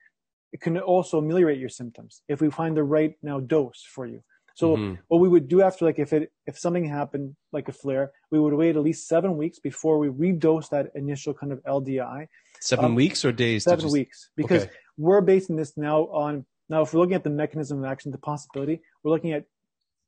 [0.52, 4.22] it can also ameliorate your symptoms if we find the right now dose for you.
[4.54, 4.94] So mm-hmm.
[5.08, 8.40] what we would do after, like if it if something happened like a flare, we
[8.40, 12.28] would wait at least seven weeks before we redose that initial kind of LDI.
[12.60, 13.64] Seven um, weeks or days?
[13.64, 14.72] Seven weeks, because okay.
[14.96, 16.82] we're basing this now on now.
[16.82, 19.44] If we're looking at the mechanism of action, the possibility, we're looking at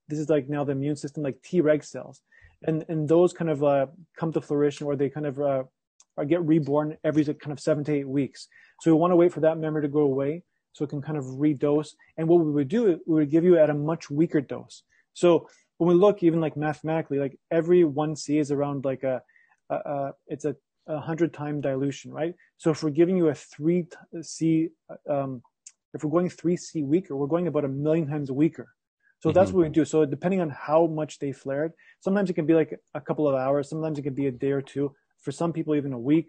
[0.08, 2.20] this is like now the immune system, like Treg cells,
[2.66, 3.86] and and those kind of uh,
[4.18, 5.62] come to fruition, or they kind of uh,
[6.24, 8.48] get reborn every kind of seven to eight weeks.
[8.80, 10.42] So we want to wait for that memory to go away
[10.72, 11.94] so it can kind of redose.
[12.16, 14.82] And what we would do, we would give you at a much weaker dose.
[15.14, 19.22] So when we look even like mathematically, like every 1C is around like a,
[19.70, 20.54] a, a it's a,
[20.86, 22.34] a hundred time dilution, right?
[22.56, 23.86] So if we're giving you a three
[24.22, 24.68] C,
[25.08, 25.42] um,
[25.94, 28.68] if we're going three C weaker, we're going about a million times weaker.
[29.20, 29.38] So mm-hmm.
[29.38, 29.84] that's what we do.
[29.84, 33.34] So depending on how much they flared, sometimes it can be like a couple of
[33.34, 34.94] hours, sometimes it can be a day or two.
[35.20, 36.28] For some people, even a week.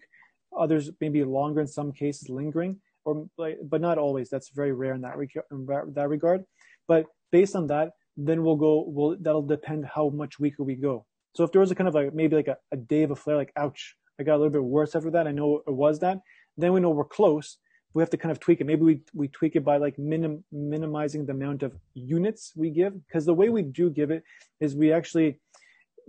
[0.58, 4.30] Others maybe longer in some cases, lingering or but not always.
[4.30, 5.16] That's very rare in that,
[5.52, 6.44] in that regard.
[6.88, 8.84] But based on that, then we'll go.
[8.88, 11.06] We'll that'll depend how much weaker we go.
[11.36, 13.16] So if there was a kind of like maybe like a, a day of a
[13.16, 15.28] flare, like ouch, I got a little bit worse after that.
[15.28, 16.18] I know it was that.
[16.58, 17.58] Then we know we're close.
[17.94, 18.68] We have to kind of tweak it.
[18.68, 22.94] Maybe we we tweak it by like minim, minimizing the amount of units we give,
[23.08, 24.24] because the way we do give it
[24.60, 25.40] is we actually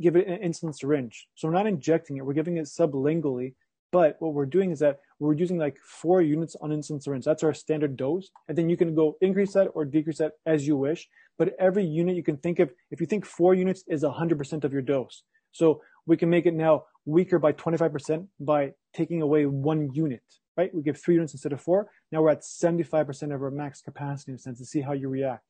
[0.00, 1.28] give it an insulin syringe.
[1.34, 2.24] So we're not injecting it.
[2.24, 3.54] We're giving it sublingually
[3.92, 7.24] but what we're doing is that we're using like four units on insulin syringe.
[7.24, 8.30] That's our standard dose.
[8.48, 11.08] And then you can go increase that or decrease that as you wish.
[11.38, 14.72] But every unit you can think of, if you think four units is 100% of
[14.72, 15.22] your dose.
[15.52, 20.22] So we can make it now weaker by 25% by taking away one unit,
[20.56, 20.74] right?
[20.74, 21.88] We give three units instead of four.
[22.12, 25.08] Now we're at 75% of our max capacity in a sense to see how you
[25.08, 25.44] react.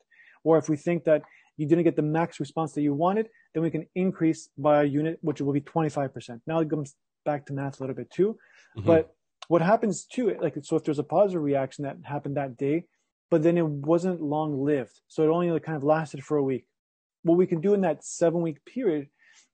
[0.44, 1.22] Or if we think that
[1.56, 4.86] you didn't get the max response that you wanted, then we can increase by a
[4.86, 6.40] unit, which will be 25%.
[6.46, 8.38] Now it comes back to math a little bit too.
[8.76, 8.86] Mm-hmm.
[8.86, 9.14] But
[9.48, 12.84] what happens too, like, so if there's a positive reaction that happened that day,
[13.30, 15.00] but then it wasn't long lived.
[15.08, 16.66] So it only kind of lasted for a week.
[17.22, 19.08] What we can do in that seven week period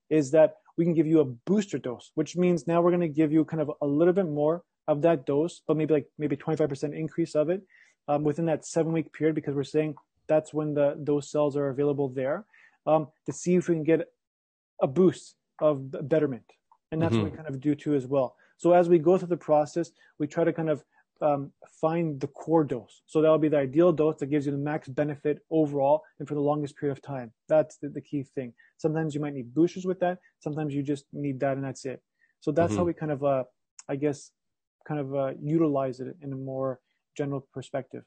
[0.08, 3.08] is that we can give you a booster dose, which means now we're going to
[3.08, 6.36] give you kind of a little bit more of that dose, but maybe like maybe
[6.36, 7.62] 25% increase of it
[8.08, 9.94] um, within that seven week period because we're saying
[10.28, 12.44] that's when the those cells are available there
[12.86, 14.08] um, to see if we can get
[14.80, 16.44] a boost of betterment
[16.92, 17.24] and that's mm-hmm.
[17.24, 18.36] what we kind of do too as well.
[18.58, 20.84] So as we go through the process, we try to kind of
[21.20, 23.02] um, find the core dose.
[23.06, 26.34] So that'll be the ideal dose that gives you the max benefit overall and for
[26.34, 27.32] the longest period of time.
[27.48, 28.52] That's the, the key thing.
[28.76, 30.18] Sometimes you might need boosters with that.
[30.40, 32.02] Sometimes you just need that and that's it.
[32.40, 32.78] So that's mm-hmm.
[32.78, 33.44] how we kind of, uh,
[33.88, 34.30] I guess,
[34.86, 36.80] kind of uh, utilize it in a more
[37.16, 38.02] general perspective.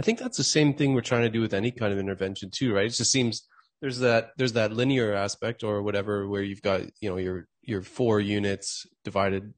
[0.00, 2.50] I think that's the same thing we're trying to do with any kind of intervention
[2.50, 2.86] too, right?
[2.86, 3.46] It just seems
[3.80, 7.82] there's that there's that linear aspect or whatever where you've got you know your your
[7.82, 9.52] four units divided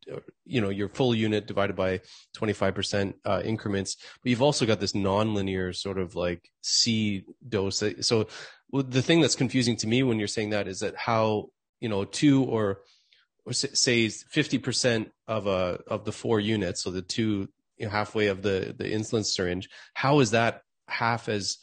[0.44, 2.01] you know your full unit divided by
[2.37, 8.27] 25% uh, increments but you've also got this nonlinear sort of like c dose so
[8.73, 11.46] the thing that's confusing to me when you're saying that is that how
[11.81, 12.81] you know two or
[13.46, 18.26] or say 50% of a of the four units so the two you know, halfway
[18.26, 21.59] of the the insulin syringe how is that half as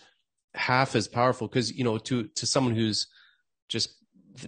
[0.57, 1.47] half as powerful?
[1.47, 3.07] Because you know to to someone who's
[3.69, 3.93] just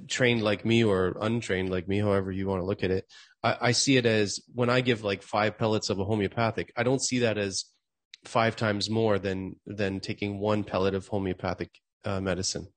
[0.07, 3.07] trained like me or untrained like me however you want to look at it
[3.41, 6.83] I, I, see it as when i give like five pellets of a homeopathic i
[6.83, 7.65] don't see that as
[8.23, 11.71] five times more than than taking one pellet of homeopathic
[12.05, 12.67] uh, medicine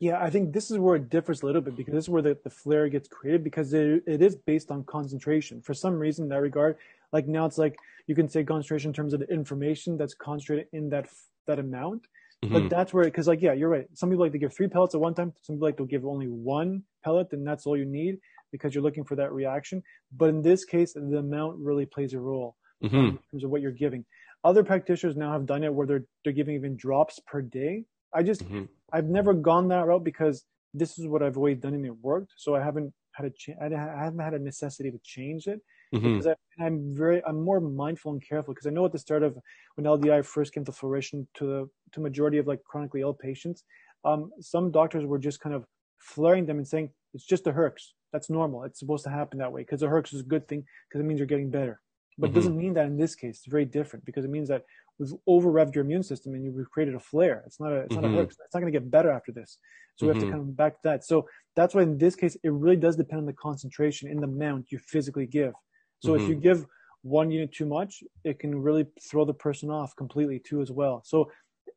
[0.00, 2.22] yeah i think this is where it differs a little bit because this is where
[2.22, 6.24] the, the flare gets created because it, it is based on concentration for some reason
[6.24, 6.76] in that regard
[7.12, 10.66] like now it's like you can say concentration in terms of the information that's concentrated
[10.72, 11.08] in that
[11.46, 12.06] that amount
[12.44, 12.54] Mm-hmm.
[12.54, 13.86] But that's where, because like, yeah, you're right.
[13.94, 15.32] Some people like to give three pellets at one time.
[15.42, 18.18] Some people like to give only one pellet, and that's all you need
[18.52, 19.82] because you're looking for that reaction.
[20.16, 22.96] But in this case, the amount really plays a role mm-hmm.
[22.96, 24.04] in terms of what you're giving.
[24.44, 27.84] Other practitioners now have done it where they're they're giving even drops per day.
[28.14, 28.64] I just mm-hmm.
[28.92, 30.44] I've never gone that route because
[30.74, 32.32] this is what I've always done and it worked.
[32.36, 35.60] So I haven't had a cha- I haven't had a necessity to change it
[35.94, 36.18] mm-hmm.
[36.18, 39.22] because I, am very I'm more mindful and careful because I know at the start
[39.22, 39.36] of
[39.74, 43.64] when LDI first came to fruition to the to majority of like chronically ill patients,
[44.04, 45.64] um, some doctors were just kind of
[45.98, 47.92] flaring them and saying it's just a herx.
[48.12, 48.64] That's normal.
[48.64, 51.04] It's supposed to happen that way because a herx is a good thing because it
[51.04, 51.80] means you're getting better.
[52.16, 52.36] But mm-hmm.
[52.36, 53.38] it doesn't mean that in this case.
[53.38, 54.64] It's very different because it means that
[54.98, 57.42] we've over revved your immune system and you've created a flare.
[57.46, 58.02] It's not a, it's mm-hmm.
[58.02, 58.30] not a herx.
[58.30, 59.58] It's not going to get better after this.
[59.96, 60.36] So we have to mm-hmm.
[60.36, 61.04] come back to that.
[61.04, 61.26] So
[61.56, 64.70] that's why in this case, it really does depend on the concentration in the amount
[64.70, 65.54] you physically give.
[66.00, 66.22] So mm-hmm.
[66.22, 66.42] if you mm-hmm.
[66.42, 66.66] give
[67.02, 71.02] one unit too much, it can really throw the person off completely too as well.
[71.04, 71.30] So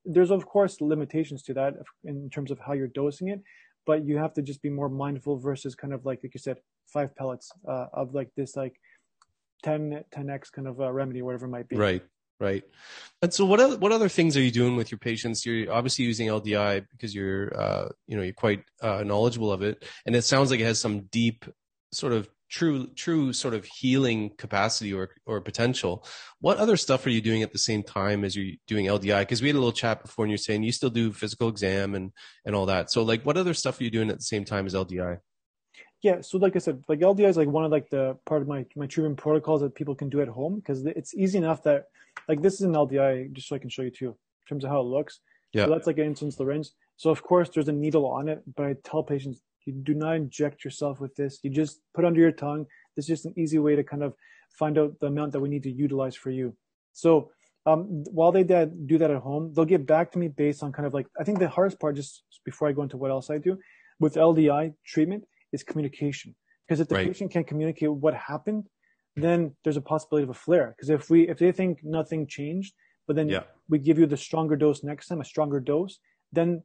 [0.06, 3.42] there's of course limitations to that in terms of how you're dosing it,
[3.86, 6.58] but you have to just be more mindful versus kind of like like you said,
[6.88, 8.76] five pellets uh, of like this like
[9.64, 11.76] 10 10x kind of uh, remedy, whatever it might be.
[11.76, 12.04] Right.
[12.42, 12.64] Right.
[13.22, 15.46] And so what other, what other things are you doing with your patients?
[15.46, 19.86] You're obviously using LDI because you're, uh, you know, you're quite uh, knowledgeable of it.
[20.08, 21.46] And it sounds like it has some deep
[21.94, 26.04] sort of true, true sort of healing capacity or, or potential.
[26.40, 29.20] What other stuff are you doing at the same time as you're doing LDI?
[29.20, 31.94] Because we had a little chat before and you're saying you still do physical exam
[31.94, 32.12] and,
[32.44, 32.90] and all that.
[32.90, 35.20] So like what other stuff are you doing at the same time as LDI?
[36.02, 38.48] Yeah, so like I said, like LDI is like one of like the part of
[38.48, 41.90] my my treatment protocols that people can do at home because it's easy enough that
[42.28, 44.72] like this is an LDI just so I can show you too in terms of
[44.72, 45.20] how it looks.
[45.54, 46.70] Yeah, so that's like an insulin syringe.
[46.98, 50.16] So of course there's a needle on it, but I tell patients you do not
[50.16, 51.40] inject yourself with this.
[51.44, 52.66] You just put under your tongue.
[52.96, 54.16] This is just an easy way to kind of
[54.50, 56.56] find out the amount that we need to utilize for you.
[56.94, 57.32] So
[57.68, 60.88] um, while they do that at home, they'll get back to me based on kind
[60.88, 63.38] of like I think the hardest part just before I go into what else I
[63.38, 63.60] do
[64.00, 66.36] with LDI treatment is communication.
[66.68, 67.08] Because if the right.
[67.08, 68.68] patient can't communicate what happened,
[69.16, 70.74] then there's a possibility of a flare.
[70.76, 72.74] Because if we if they think nothing changed,
[73.08, 73.44] but then yeah.
[73.70, 76.00] we give you the stronger dose next time, a stronger dose,
[76.32, 76.64] then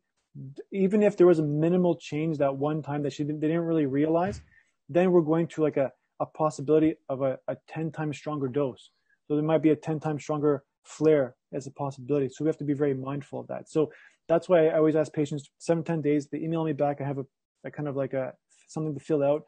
[0.73, 3.65] even if there was a minimal change that one time that she didn't, they didn't
[3.65, 4.43] really realize,
[4.89, 8.91] then we're going to like a, a possibility of a, a 10 times stronger dose.
[9.27, 12.29] So there might be a 10 times stronger flare as a possibility.
[12.29, 13.69] So we have to be very mindful of that.
[13.69, 13.91] So
[14.29, 17.01] that's why I always ask patients seven, 10 days, they email me back.
[17.01, 17.27] I have a,
[17.65, 18.35] a kind of like a
[18.67, 19.45] something to fill out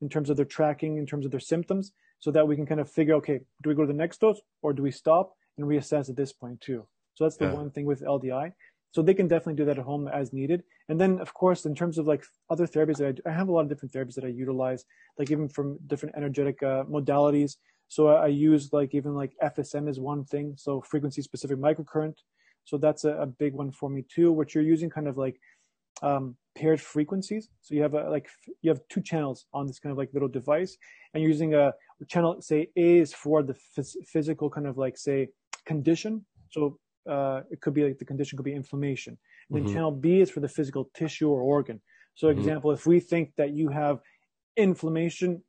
[0.00, 2.80] in terms of their tracking, in terms of their symptoms, so that we can kind
[2.80, 5.66] of figure, okay, do we go to the next dose or do we stop and
[5.66, 6.86] reassess at this point too?
[7.14, 7.54] So that's the yeah.
[7.54, 8.52] one thing with LDI.
[8.92, 10.62] So they can definitely do that at home as needed.
[10.88, 13.48] And then, of course, in terms of like other therapies that I do, I have
[13.48, 14.84] a lot of different therapies that I utilize,
[15.18, 17.56] like even from different energetic uh, modalities.
[17.88, 20.54] So I, I, use like even like FSM is one thing.
[20.56, 22.14] So frequency specific microcurrent.
[22.64, 25.38] So that's a, a big one for me too, which you're using kind of like
[26.02, 27.48] um, paired frequencies.
[27.62, 28.28] So you have a, like
[28.62, 30.76] you have two channels on this kind of like little device,
[31.12, 31.72] and you're using a
[32.08, 32.40] channel.
[32.40, 35.28] Say A is for the phys- physical kind of like say
[35.66, 36.24] condition.
[36.50, 36.78] So
[37.08, 39.18] uh, it could be like the condition could be inflammation.
[39.48, 39.74] And then mm-hmm.
[39.74, 41.80] channel B is for the physical tissue or organ.
[42.14, 42.38] So, mm-hmm.
[42.38, 44.00] example, if we think that you have
[44.56, 45.42] inflammation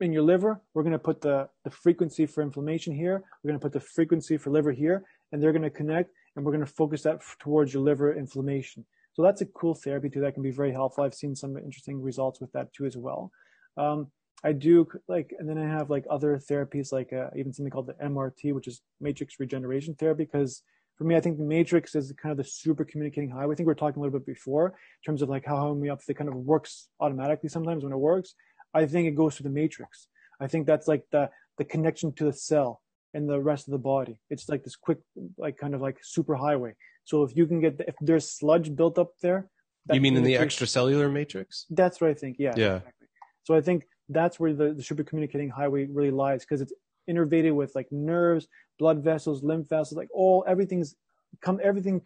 [0.00, 3.22] in your liver, we're going to put the, the frequency for inflammation here.
[3.42, 6.44] We're going to put the frequency for liver here, and they're going to connect, and
[6.44, 8.84] we're going to focus that f- towards your liver inflammation.
[9.16, 11.02] So that's a cool therapy too that can be very helpful.
[11.02, 13.32] I've seen some interesting results with that too as well.
[13.78, 14.08] Um,
[14.44, 17.86] I do like, and then I have like other therapies like uh, even something called
[17.86, 20.24] the MRT, which is matrix regeneration therapy.
[20.24, 20.62] Because
[20.98, 23.54] for me, I think the matrix is kind of the super communicating highway.
[23.54, 26.12] I think we are talking a little bit before in terms of like how homeopathy
[26.12, 28.34] kind of works automatically sometimes when it works.
[28.74, 30.08] I think it goes through the matrix.
[30.42, 32.82] I think that's like the the connection to the cell
[33.14, 34.20] and the rest of the body.
[34.28, 34.98] It's like this quick,
[35.38, 36.74] like kind of like super highway.
[37.06, 39.48] So if you can get, the, if there's sludge built up there.
[39.92, 41.64] You mean in the extracellular matrix?
[41.70, 42.36] That's what I think.
[42.38, 42.54] Yeah.
[42.56, 42.76] Yeah.
[42.76, 43.06] Exactly.
[43.44, 46.72] So I think that's where the, the super communicating highway really lies because it's
[47.08, 48.48] innervated with like nerves,
[48.78, 50.96] blood vessels, lymph vessels, like all everything's
[51.40, 52.02] come, everything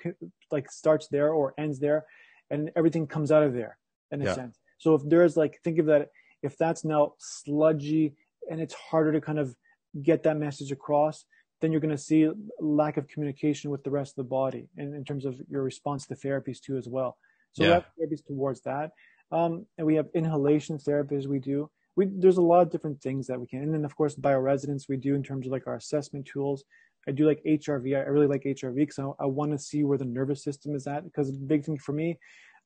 [0.51, 2.05] like starts there or ends there
[2.51, 3.79] and everything comes out of there
[4.11, 4.35] in a yeah.
[4.35, 4.59] sense.
[4.79, 6.09] So if there's like, think of that,
[6.43, 8.15] if that's now sludgy
[8.51, 9.57] and it's harder to kind of
[10.03, 11.25] get that message across,
[11.61, 12.29] then you're going to see
[12.61, 16.07] lack of communication with the rest of the body in, in terms of your response
[16.07, 17.19] to therapies too as well.
[17.53, 17.69] So yeah.
[17.69, 18.93] we have therapies towards that.
[19.33, 21.71] Um, and we have inhalation therapies we do.
[21.97, 23.63] We, there's a lot of different things that we can.
[23.63, 26.65] And then of course, bioresonance we do in terms of like our assessment tools.
[27.09, 27.97] I do like HRV.
[27.97, 30.87] I really like HRV because I, I want to see where the nervous system is
[30.87, 32.19] at because the big thing for me.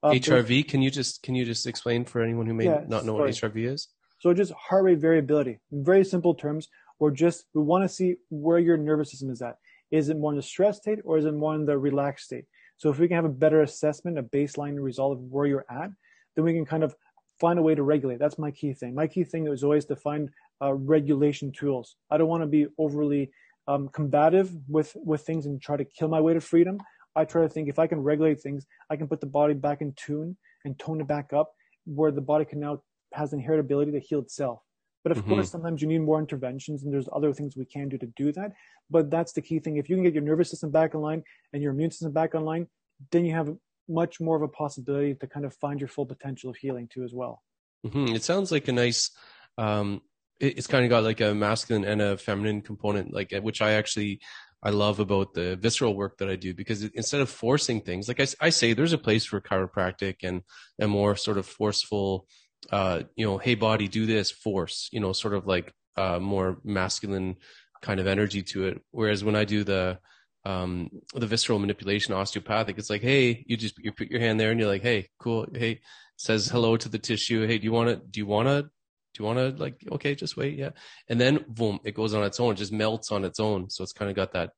[0.02, 3.04] Uh, HRV, can you just, can you just explain for anyone who may yeah, not
[3.04, 3.30] know sorry.
[3.30, 3.88] what HRV is?
[4.18, 5.60] So just heart rate variability.
[5.70, 6.68] In very simple terms,
[6.98, 9.58] or just we want to see where your nervous system is at.
[9.90, 12.44] Is it more in the stress state or is it more in the relaxed state?
[12.76, 15.90] So if we can have a better assessment, a baseline result of where you're at,
[16.34, 16.94] then we can kind of
[17.40, 18.18] find a way to regulate.
[18.18, 18.94] That's my key thing.
[18.94, 20.30] My key thing is always to find
[20.62, 21.96] uh, regulation tools.
[22.10, 23.30] I don't want to be overly
[23.66, 26.78] um, combative with with things and try to kill my way to freedom.
[27.16, 29.80] I try to think if I can regulate things, I can put the body back
[29.80, 31.52] in tune and tone it back up,
[31.86, 32.82] where the body can now
[33.12, 34.60] has inherent ability to heal itself.
[35.04, 35.34] But of mm-hmm.
[35.34, 38.32] course, sometimes you need more interventions, and there's other things we can do to do
[38.32, 38.52] that.
[38.90, 39.76] But that's the key thing.
[39.76, 42.66] If you can get your nervous system back online and your immune system back online,
[43.12, 43.54] then you have
[43.88, 47.04] much more of a possibility to kind of find your full potential of healing too,
[47.04, 47.42] as well.
[47.86, 48.14] Mm-hmm.
[48.16, 49.10] It sounds like a nice.
[49.58, 50.00] Um,
[50.40, 53.72] it, it's kind of got like a masculine and a feminine component, like which I
[53.72, 54.20] actually
[54.64, 58.20] I love about the visceral work that I do because instead of forcing things, like
[58.20, 60.42] I, I say, there's a place for chiropractic and
[60.80, 62.26] a more sort of forceful
[62.70, 66.58] uh, you know, hey body, do this, force, you know, sort of like uh, more
[66.64, 67.36] masculine
[67.82, 68.82] kind of energy to it.
[68.90, 69.98] Whereas when I do the
[70.46, 74.50] um, the visceral manipulation osteopathic, it's like, hey, you just you put your hand there
[74.50, 75.80] and you're like, hey, cool, hey,
[76.16, 77.46] says hello to the tissue.
[77.46, 77.96] Hey, do you want to?
[77.96, 78.62] Do you want to?
[78.62, 79.76] Do you want to like?
[79.92, 80.70] Okay, just wait, yeah.
[81.08, 82.52] And then boom, it goes on its own.
[82.52, 83.70] It just melts on its own.
[83.70, 84.50] So it's kind of got that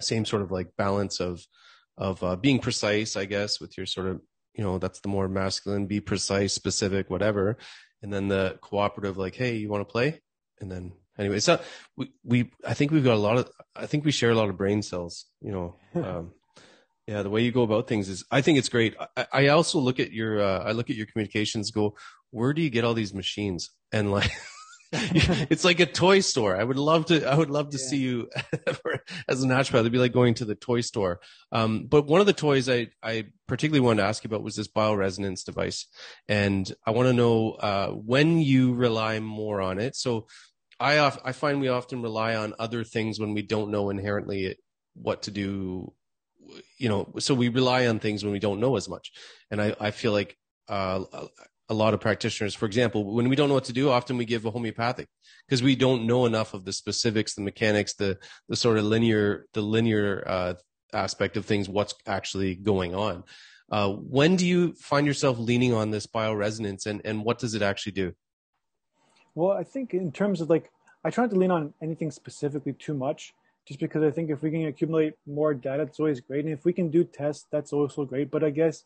[0.00, 1.46] same sort of like balance of
[1.98, 4.20] of uh, being precise, I guess, with your sort of
[4.56, 7.58] you know that's the more masculine, be precise, specific, whatever,
[8.02, 10.20] and then the cooperative, like, hey, you want to play,
[10.60, 11.62] and then anyway, it's not
[11.96, 14.48] we we I think we've got a lot of I think we share a lot
[14.48, 15.76] of brain cells, you know.
[15.94, 16.32] Um,
[17.06, 18.96] yeah, the way you go about things is I think it's great.
[19.16, 21.70] I, I also look at your uh, I look at your communications.
[21.70, 21.94] Go,
[22.30, 23.70] where do you get all these machines?
[23.92, 24.30] And like.
[24.92, 26.56] it's like a toy store.
[26.56, 27.24] I would love to.
[27.28, 27.86] I would love to yeah.
[27.86, 28.30] see you
[29.28, 29.80] as a naturopath.
[29.80, 31.20] It'd be like going to the toy store.
[31.50, 34.54] Um, but one of the toys I I particularly wanted to ask you about was
[34.54, 35.86] this bioresonance device,
[36.28, 39.96] and I want to know uh, when you rely more on it.
[39.96, 40.28] So
[40.78, 44.56] I I find we often rely on other things when we don't know inherently
[44.94, 45.92] what to do.
[46.78, 49.10] You know, so we rely on things when we don't know as much,
[49.50, 50.36] and I I feel like
[50.68, 51.04] uh,
[51.68, 54.24] a lot of practitioners, for example, when we don't know what to do, often we
[54.24, 55.08] give a homeopathic
[55.46, 59.46] because we don't know enough of the specifics, the mechanics, the the sort of linear
[59.52, 60.54] the linear uh,
[60.92, 63.24] aspect of things, what's actually going on.
[63.70, 67.62] Uh, when do you find yourself leaning on this bioresonance, and and what does it
[67.62, 68.12] actually do?
[69.34, 70.70] Well, I think in terms of like,
[71.04, 73.34] I try not to lean on anything specifically too much,
[73.66, 76.44] just because I think if we can accumulate more data, it's always great.
[76.44, 78.30] And if we can do tests, that's also great.
[78.30, 78.84] But I guess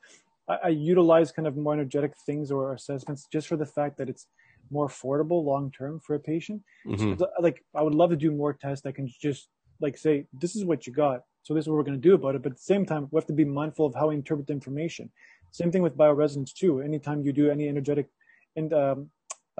[0.50, 4.08] I, I utilize kind of more energetic things or assessments just for the fact that
[4.08, 4.26] it's
[4.70, 6.62] more affordable long term for a patient.
[6.86, 7.18] Mm-hmm.
[7.18, 9.48] So, like, I would love to do more tests that can just
[9.80, 11.22] like say, this is what you got.
[11.42, 12.42] So this is what we're going to do about it.
[12.42, 14.52] But at the same time, we have to be mindful of how we interpret the
[14.52, 15.10] information.
[15.52, 16.80] Same thing with bioresonance too.
[16.80, 18.08] Anytime you do any energetic
[18.56, 19.10] and um,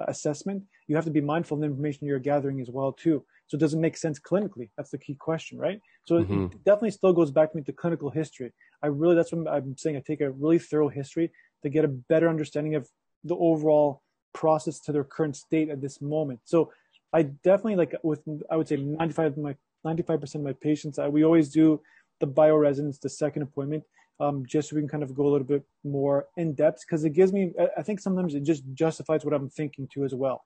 [0.07, 3.25] assessment, you have to be mindful of the information you're gathering as well too.
[3.47, 4.69] So it does it make sense clinically?
[4.77, 5.81] That's the key question, right?
[6.05, 6.45] So mm-hmm.
[6.45, 8.53] it definitely still goes back to me to clinical history.
[8.83, 9.97] I really, that's what I'm saying.
[9.97, 11.31] I take a really thorough history
[11.63, 12.89] to get a better understanding of
[13.23, 14.01] the overall
[14.33, 16.39] process to their current state at this moment.
[16.45, 16.71] So
[17.13, 19.55] I definitely like with, I would say 95 of my,
[19.85, 21.81] 95% of my patients, I, we always do
[22.19, 23.83] the bioresonance, the second appointment,
[24.19, 27.03] um, just so we can kind of go a little bit more in depth because
[27.03, 30.45] it gives me, I think sometimes it just justifies what I'm thinking too as well.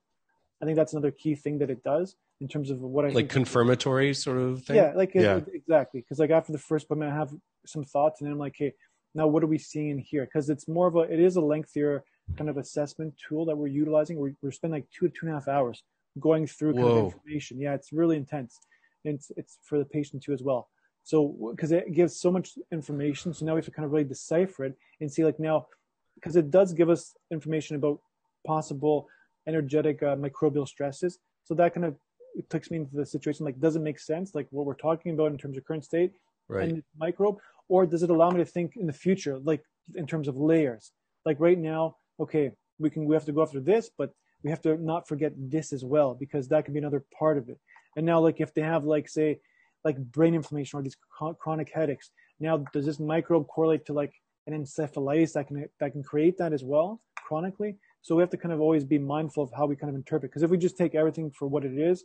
[0.62, 3.30] I think that's another key thing that it does in terms of what I like
[3.30, 4.78] confirmatory sort of thing.
[4.78, 5.38] Yeah, like yeah.
[5.38, 6.01] It, exactly.
[6.01, 7.34] Because like after the first appointment, I have
[7.66, 8.74] some thoughts, and then I'm like, hey,
[9.14, 10.26] now what are we seeing in here?
[10.26, 12.03] Because it's more of a, it is a lengthier
[12.38, 14.18] kind of assessment tool that we're utilizing.
[14.18, 15.84] We're, we're spending like two to two and a half hours
[16.20, 17.60] going through kind of information.
[17.60, 18.60] Yeah, it's really intense.
[19.03, 20.70] And it's it's for the patient too as well.
[21.03, 24.06] So because it gives so much information, so now we have to kind of really
[24.06, 25.68] decipher it and see like now,
[26.16, 27.99] because it does give us information about
[28.47, 29.08] possible
[29.48, 31.20] energetic uh, microbial stresses.
[31.43, 31.96] So that kind of
[32.50, 34.36] takes me into the situation like, does it make sense?
[34.36, 36.14] Like what we're talking about in terms of current state
[36.48, 36.70] right.
[36.70, 37.38] and microbe,
[37.68, 39.64] or does it allow me to think in the future, like
[39.96, 40.91] in terms of layers?
[41.26, 44.12] Like right now, okay, we can we have to go after this, but
[44.43, 47.50] we have to not forget this as well because that can be another part of
[47.50, 47.60] it.
[47.96, 49.39] And now, like if they have like say
[49.84, 50.98] like brain inflammation or these
[51.39, 54.14] chronic headaches, now does this microbe correlate to like
[54.48, 57.78] an encephalitis that can that can create that as well chronically?
[58.06, 60.32] So we have to kind of always be mindful of how we kind of interpret.
[60.32, 62.03] Because if we just take everything for what it is,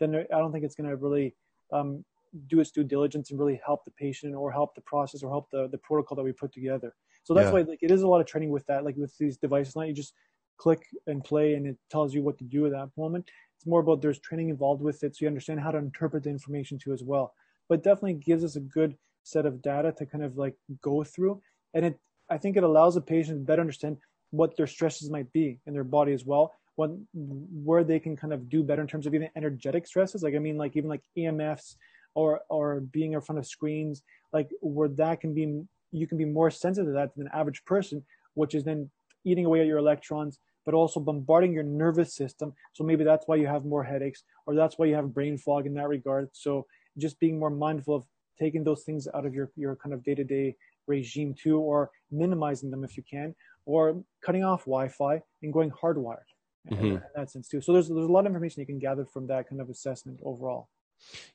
[0.00, 1.34] then I don't think it's going to really
[1.70, 2.06] um,
[2.46, 5.50] do its due diligence and really help the patient or help the process or help
[5.50, 6.94] the, the protocol that we put together.
[7.24, 7.52] So that's yeah.
[7.52, 9.76] why like it is a lot of training with that, like with these devices.
[9.76, 10.14] Not you just
[10.56, 13.28] click and play and it tells you what to do at that moment.
[13.58, 16.30] It's more about there's training involved with it, so you understand how to interpret the
[16.30, 17.34] information too as well.
[17.68, 21.42] But definitely gives us a good set of data to kind of like go through,
[21.74, 22.00] and it
[22.30, 23.98] I think it allows the patient to better understand
[24.32, 28.32] what their stresses might be in their body as well what where they can kind
[28.32, 30.22] of do better in terms of even energetic stresses.
[30.22, 31.76] Like i mean like even like emfs
[32.14, 34.02] or or being in front of screens
[34.32, 35.62] like where that can be
[35.92, 38.02] you can be more sensitive to that than an average person
[38.34, 38.90] which is then
[39.24, 42.54] eating away at your electrons but also bombarding your nervous system.
[42.72, 45.66] So maybe that's why you have more headaches or that's why you have brain fog
[45.66, 46.28] in that regard.
[46.32, 46.66] So
[46.98, 48.04] just being more mindful of
[48.38, 50.56] taking those things out of your your kind of day-to-day
[50.86, 56.28] regime too or minimizing them if you can or cutting off Wi-Fi and going hardwired
[56.70, 56.84] mm-hmm.
[56.84, 57.60] in that sense too.
[57.60, 60.20] So there's there's a lot of information you can gather from that kind of assessment
[60.24, 60.68] overall.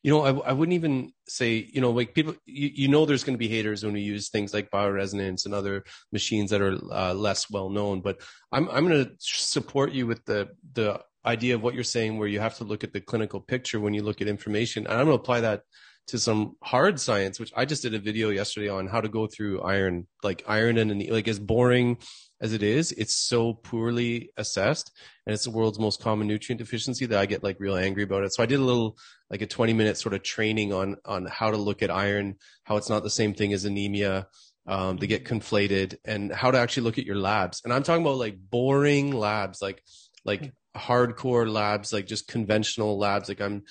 [0.02, 3.26] You know, I, I wouldn't even say, you know, like people, you, you know, there's
[3.26, 6.78] going to be haters when we use things like bioresonance and other machines that are
[6.90, 8.02] uh, less well known.
[8.02, 8.22] But
[8.52, 12.30] I'm I'm going to support you with the the idea of what you're saying, where
[12.30, 14.88] you have to look at the clinical picture when you look at information.
[14.88, 15.64] And I'm going to apply that
[16.08, 19.28] to some hard science, which I just did a video yesterday on how to go
[19.28, 21.98] through iron, like iron and like as boring
[22.40, 24.92] as it is, it's so poorly assessed
[25.26, 28.24] and it's the world's most common nutrient deficiency that I get like real angry about
[28.24, 28.34] it.
[28.34, 28.98] So I did a little
[29.30, 32.78] like a 20 minute sort of training on, on how to look at iron, how
[32.78, 34.28] it's not the same thing as anemia.
[34.66, 37.62] Um, they get conflated and how to actually look at your labs.
[37.64, 39.82] And I'm talking about like boring labs, like,
[40.24, 43.30] like hardcore labs, like just conventional labs.
[43.30, 43.64] Like I'm,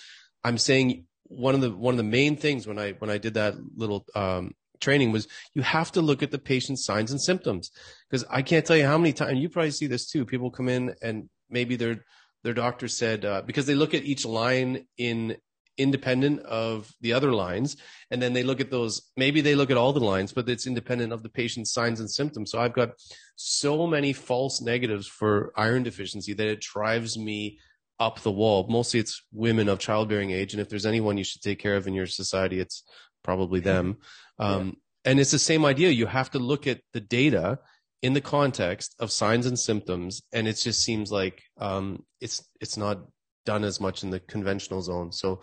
[0.42, 3.34] I'm saying one of the one of the main things when I when I did
[3.34, 7.70] that little um, training was you have to look at the patient's signs and symptoms
[8.08, 10.24] because I can't tell you how many times you probably see this too.
[10.24, 12.04] People come in and maybe their
[12.44, 15.36] their doctor said uh, because they look at each line in
[15.78, 17.76] independent of the other lines
[18.10, 20.66] and then they look at those maybe they look at all the lines but it's
[20.66, 22.92] independent of the patient's signs and symptoms so i've got
[23.36, 27.58] so many false negatives for iron deficiency that it drives me
[27.98, 31.42] up the wall mostly it's women of childbearing age and if there's anyone you should
[31.42, 32.82] take care of in your society it's
[33.22, 33.96] probably them
[34.38, 35.10] um, yeah.
[35.10, 37.58] and it's the same idea you have to look at the data
[38.02, 42.76] in the context of signs and symptoms and it just seems like um, it's it's
[42.76, 42.98] not
[43.46, 45.12] done as much in the conventional zone.
[45.12, 45.40] So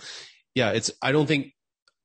[0.54, 1.54] yeah, it's, I don't think,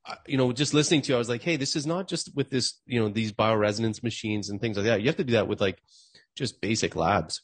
[0.06, 2.34] uh, you know, just listening to you, I was like, Hey, this is not just
[2.34, 5.02] with this, you know, these bioresonance machines and things like that.
[5.02, 5.78] You have to do that with like
[6.34, 7.42] just basic labs.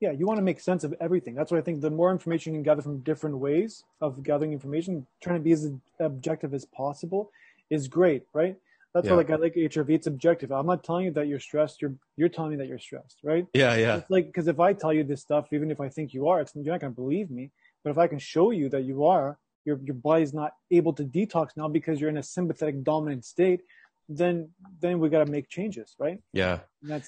[0.00, 1.34] Yeah, you want to make sense of everything.
[1.34, 4.52] That's why I think the more information you can gather from different ways of gathering
[4.52, 7.32] information, trying to be as objective as possible
[7.68, 8.56] is great, right?
[8.94, 9.12] That's yeah.
[9.12, 9.90] why like I like HRV.
[9.90, 10.50] It's objective.
[10.50, 11.82] I'm not telling you that you're stressed.
[11.82, 13.46] You're you're telling me that you're stressed, right?
[13.52, 13.96] Yeah, yeah.
[13.96, 16.40] It's like because if I tell you this stuff, even if I think you are,
[16.40, 17.50] it's, you're not gonna believe me.
[17.84, 21.04] But if I can show you that you are, your your body's not able to
[21.04, 23.60] detox now because you're in a sympathetic dominant state,
[24.08, 24.48] then
[24.80, 26.20] then we got to make changes, right?
[26.32, 26.60] Yeah.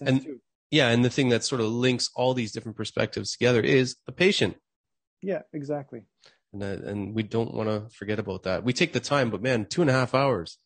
[0.08, 0.40] and, too.
[0.70, 4.12] Yeah, and the thing that sort of links all these different perspectives together is the
[4.12, 4.56] patient.
[5.22, 6.02] Yeah, exactly.
[6.52, 8.64] And, uh, and we don't want to forget about that.
[8.64, 10.58] We take the time, but man, two and a half hours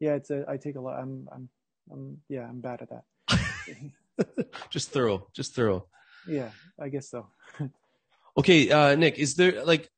[0.00, 0.98] yeah, it's a, I take a lot.
[0.98, 1.48] I'm, I'm,
[1.90, 4.34] I'm, yeah, I'm bad at that.
[4.70, 5.86] just thorough, just thorough.
[6.28, 7.28] Yeah, I guess so.
[8.36, 9.88] Okay, uh, Nick, is there like,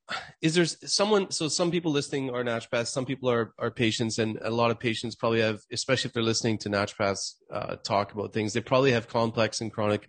[0.41, 1.31] is there someone?
[1.31, 4.79] So some people listening are naturopaths, some people are are patients, and a lot of
[4.79, 8.93] patients probably have, especially if they're listening to naturopaths uh, talk about things, they probably
[8.93, 10.07] have complex and chronic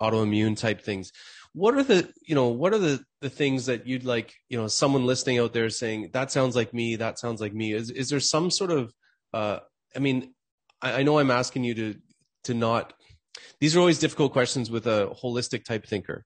[0.00, 1.12] autoimmune type things.
[1.52, 4.68] What are the, you know, what are the the things that you'd like, you know,
[4.68, 7.72] someone listening out there saying that sounds like me, that sounds like me?
[7.72, 8.92] Is is there some sort of
[9.32, 9.58] uh,
[9.94, 10.34] I mean,
[10.82, 11.94] I, I know I'm asking you to
[12.44, 12.92] to not.
[13.60, 16.24] These are always difficult questions with a holistic type thinker,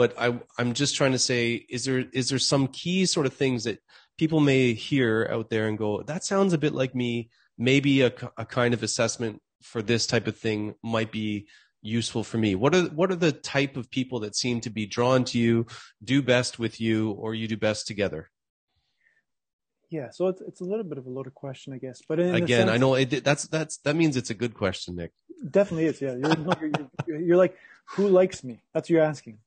[0.00, 3.34] but I, I'm just trying to say, is there is there some key sort of
[3.34, 3.80] things that
[4.16, 7.28] people may hear out there and go, that sounds a bit like me.
[7.58, 11.48] Maybe a, a kind of assessment for this type of thing might be
[11.82, 12.54] useful for me?
[12.54, 15.66] What are what are the type of people that seem to be drawn to you,
[16.02, 18.30] do best with you, or you do best together?
[19.90, 22.00] Yeah, so it's it's a little bit of a loaded question, I guess.
[22.08, 25.12] But again, sense, I know it, that's that's that means it's a good question, Nick.
[25.50, 26.00] Definitely is.
[26.00, 26.70] Yeah, you're, you're,
[27.06, 28.62] you're, you're like, who likes me?
[28.72, 29.40] That's what you're asking.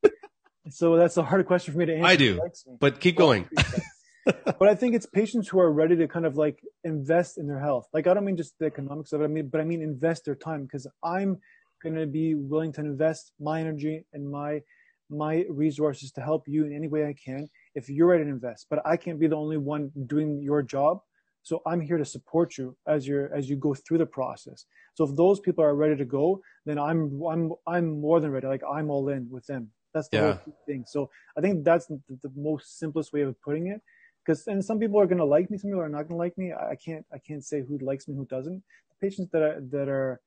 [0.69, 2.05] So that's a hard question for me to answer.
[2.05, 2.39] I do,
[2.79, 3.49] but keep going.
[4.25, 7.59] but I think it's patients who are ready to kind of like invest in their
[7.59, 7.87] health.
[7.93, 9.25] Like I don't mean just the economics of it.
[9.25, 11.39] I mean, but I mean invest their time because I'm
[11.81, 14.61] going to be willing to invest my energy and my
[15.09, 18.67] my resources to help you in any way I can if you're ready to invest.
[18.69, 20.99] But I can't be the only one doing your job.
[21.43, 24.65] So I'm here to support you as you as you go through the process.
[24.95, 28.47] So if those people are ready to go, then I'm I'm I'm more than ready.
[28.47, 29.71] Like I'm all in with them.
[29.93, 30.33] That's the yeah.
[30.33, 30.85] whole thing.
[30.87, 33.81] So I think that's the, the most simplest way of putting it.
[34.25, 36.15] Because and some people are going to like me, some people are not going to
[36.15, 36.53] like me.
[36.53, 38.63] I can't I can't say who likes me, who doesn't.
[38.89, 40.21] The patients that are that are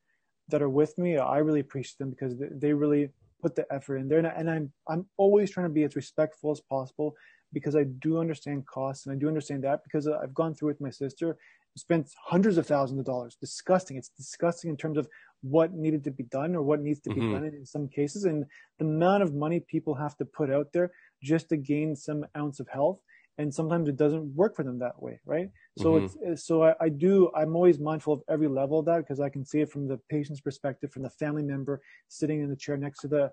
[0.49, 3.11] that are with me, I really appreciate them because they really
[3.41, 4.19] put the effort in there.
[4.19, 7.15] And, and I'm I'm always trying to be as respectful as possible
[7.53, 10.81] because I do understand costs and I do understand that because I've gone through with
[10.81, 11.37] my sister,
[11.77, 13.37] spent hundreds of thousands of dollars.
[13.41, 13.97] Disgusting.
[13.97, 15.09] It's disgusting in terms of
[15.43, 17.33] what needed to be done or what needs to be mm-hmm.
[17.33, 18.45] done in some cases, and
[18.79, 22.61] the amount of money people have to put out there just to gain some ounce
[22.61, 23.01] of health.
[23.39, 25.51] And sometimes it doesn't work for them that way, right?
[25.77, 26.33] So mm-hmm.
[26.33, 27.31] it's so I, I do.
[27.37, 29.99] I'm always mindful of every level of that because I can see it from the
[30.09, 33.31] patient's perspective, from the family member sitting in the chair next to the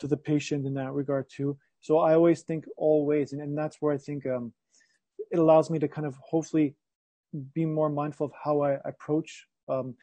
[0.00, 1.56] to the patient in that regard too.
[1.80, 4.52] So I always think always, and, and that's where I think um,
[5.30, 6.74] it allows me to kind of hopefully
[7.54, 9.94] be more mindful of how I approach um,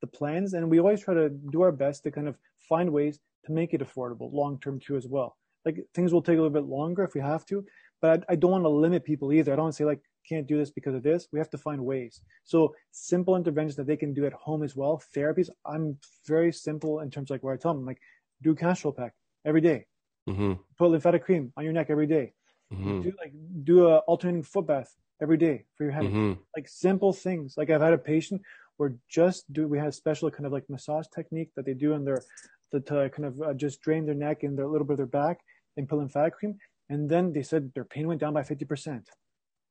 [0.00, 0.54] the plans.
[0.54, 3.74] And we always try to do our best to kind of find ways to make
[3.74, 5.36] it affordable long term too as well.
[5.64, 7.64] Like things will take a little bit longer if we have to,
[8.00, 9.52] but I, I don't want to limit people either.
[9.52, 11.28] I don't want to say like can't do this because of this.
[11.32, 12.20] We have to find ways.
[12.44, 15.02] So simple interventions that they can do at home as well.
[15.14, 15.48] Therapies.
[15.64, 18.00] I'm very simple in terms of like where I tell them like
[18.42, 19.86] do castor oil pack every day.
[20.28, 20.54] Mm-hmm.
[20.78, 22.32] Put lymphatic cream on your neck every day.
[22.72, 23.02] Mm-hmm.
[23.02, 23.32] Do like
[23.64, 26.04] do a alternating foot bath every day for your head.
[26.04, 26.32] Mm-hmm.
[26.56, 27.54] Like simple things.
[27.56, 28.42] Like I've had a patient
[28.80, 32.02] where just do we have special kind of like massage technique that they do on
[32.02, 32.22] their
[32.70, 34.96] to, to kind of uh, just drain their neck and their, a little bit of
[34.96, 35.40] their back
[35.76, 36.56] and put lymphatic cream.
[36.88, 39.02] And then they said their pain went down by 50%.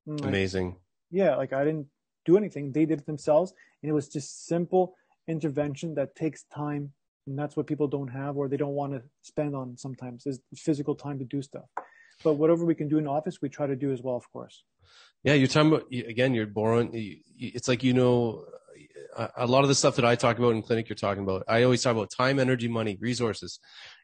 [0.05, 0.75] Like, Amazing.
[1.09, 1.37] Yeah.
[1.37, 1.87] Like I didn't
[2.23, 2.71] do anything.
[2.71, 3.51] They did it themselves.
[3.81, 4.93] And it was just simple
[5.27, 6.91] intervention that takes time
[7.25, 10.39] and that's what people don't have or they don't want to spend on sometimes is
[10.55, 11.65] physical time to do stuff
[12.23, 14.63] but whatever we can do in office, we try to do as well, of course.
[15.23, 16.33] Yeah, you're talking about again.
[16.33, 16.91] You're born.
[16.93, 18.45] It's like you know
[19.35, 20.89] a lot of the stuff that I talk about in clinic.
[20.89, 21.43] You're talking about.
[21.47, 23.59] I always talk about time, energy, money, resources.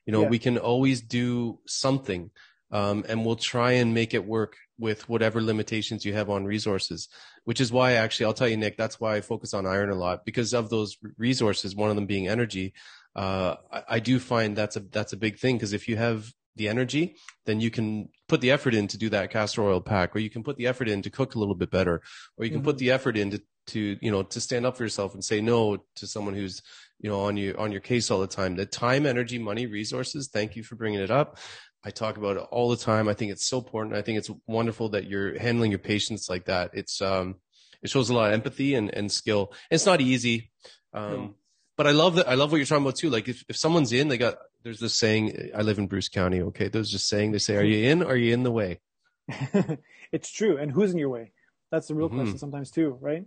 [0.06, 0.30] You know, yeah.
[0.30, 2.32] we can always do something,
[2.72, 7.08] um, and we'll try and make it work with whatever limitations you have on resources.
[7.44, 8.78] Which is why, actually, I'll tell you, Nick.
[8.78, 11.76] That's why I focus on iron a lot because of those resources.
[11.76, 12.74] One of them being energy.
[13.16, 16.32] Uh, I, I do find that's a that's a big thing because if you have
[16.56, 17.16] the energy,
[17.46, 20.30] then you can put the effort in to do that castor oil pack, or you
[20.30, 22.02] can put the effort in to cook a little bit better,
[22.38, 22.66] or you can mm-hmm.
[22.66, 25.42] put the effort in to, to, you know, to stand up for yourself and say
[25.42, 26.62] no to someone who's,
[27.00, 28.56] you know, on you, on your case all the time.
[28.56, 30.30] The time, energy, money, resources.
[30.32, 31.38] Thank you for bringing it up.
[31.84, 33.08] I talk about it all the time.
[33.08, 33.96] I think it's so important.
[33.96, 36.72] I think it's wonderful that you're handling your patients like that.
[36.74, 37.36] It's, um,
[37.84, 39.52] it shows a lot of empathy and, and skill.
[39.70, 40.52] And it's not easy.
[40.94, 41.36] Um, no.
[41.78, 42.28] but I love that.
[42.28, 43.10] I love what you're talking about too.
[43.10, 46.42] Like if, if someone's in, they got there's this saying i live in bruce county
[46.42, 48.82] okay there's just saying they say are you in or are you in the way
[50.12, 51.32] it's true and who's in your way
[51.72, 52.18] that's the real mm-hmm.
[52.18, 53.26] question sometimes too right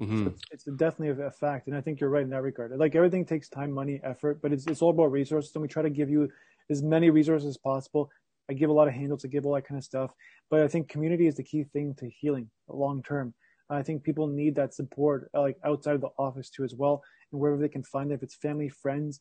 [0.00, 0.24] mm-hmm.
[0.24, 2.94] so it's, it's, definitely a fact and i think you're right in that regard like
[2.94, 5.90] everything takes time money effort but it's, it's all about resources and we try to
[5.90, 6.28] give you
[6.70, 8.10] as many resources as possible
[8.48, 10.12] i give a lot of handles i give all that kind of stuff
[10.50, 13.34] but i think community is the key thing to healing long term
[13.70, 17.40] I think people need that support, like outside of the office too, as well, and
[17.40, 18.14] wherever they can find it.
[18.14, 19.20] If it's family, friends,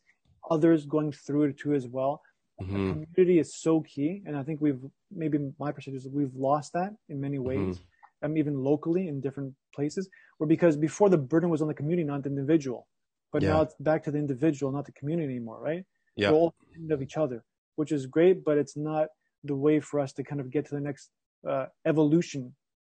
[0.50, 2.22] others going through it too as well.
[2.62, 2.92] Mm-hmm.
[2.92, 6.94] community is so key, and I think we've maybe my perception is we've lost that
[7.08, 8.26] in many ways, mm-hmm.
[8.26, 10.10] um, even locally in different places.
[10.38, 12.88] Where because before the burden was on the community, not the individual,
[13.32, 13.50] but yeah.
[13.50, 15.84] now it's back to the individual, not the community anymore, right?
[16.16, 16.56] Yeah, We're all
[16.92, 17.44] of each other,
[17.76, 19.08] which is great, but it's not
[19.44, 21.12] the way for us to kind of get to the next
[21.48, 22.54] uh, evolution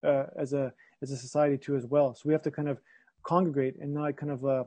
[0.06, 2.14] uh, as a as a society too as well.
[2.14, 2.78] So we have to kind of
[3.22, 4.64] congregate and not kind of uh,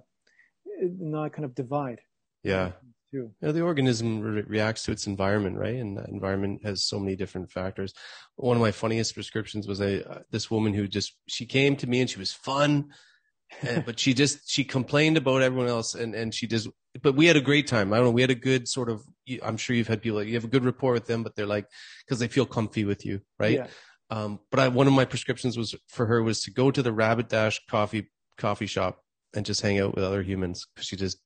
[0.82, 2.02] not kind of divide.
[2.44, 2.72] Yeah.
[3.14, 3.32] Too.
[3.44, 5.76] Yeah, the organism re- reacts to its environment, right?
[5.76, 7.94] And that environment has so many different factors.
[8.38, 11.88] One of my funniest prescriptions was a uh, this woman who just she came to
[11.88, 12.90] me and she was fun,
[13.62, 16.68] and, but she just she complained about everyone else, and and she just.
[17.04, 17.94] But we had a great time.
[17.94, 18.12] I don't know.
[18.12, 19.04] We had a good sort of.
[19.44, 20.24] I'm sure you've had people.
[20.24, 21.68] You have a good rapport with them, but they're like
[22.04, 23.58] because they feel comfy with you, right?
[23.60, 23.68] Yeah.
[24.10, 26.92] Um, but I, one of my prescriptions was for her was to go to the
[26.92, 28.10] Rabbit Dash coffee
[28.40, 29.04] coffee shop
[29.36, 31.20] and just hang out with other humans because she just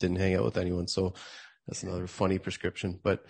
[0.00, 0.88] didn't hang out with anyone.
[0.88, 1.14] So
[1.66, 2.98] that's another funny prescription.
[3.02, 3.24] But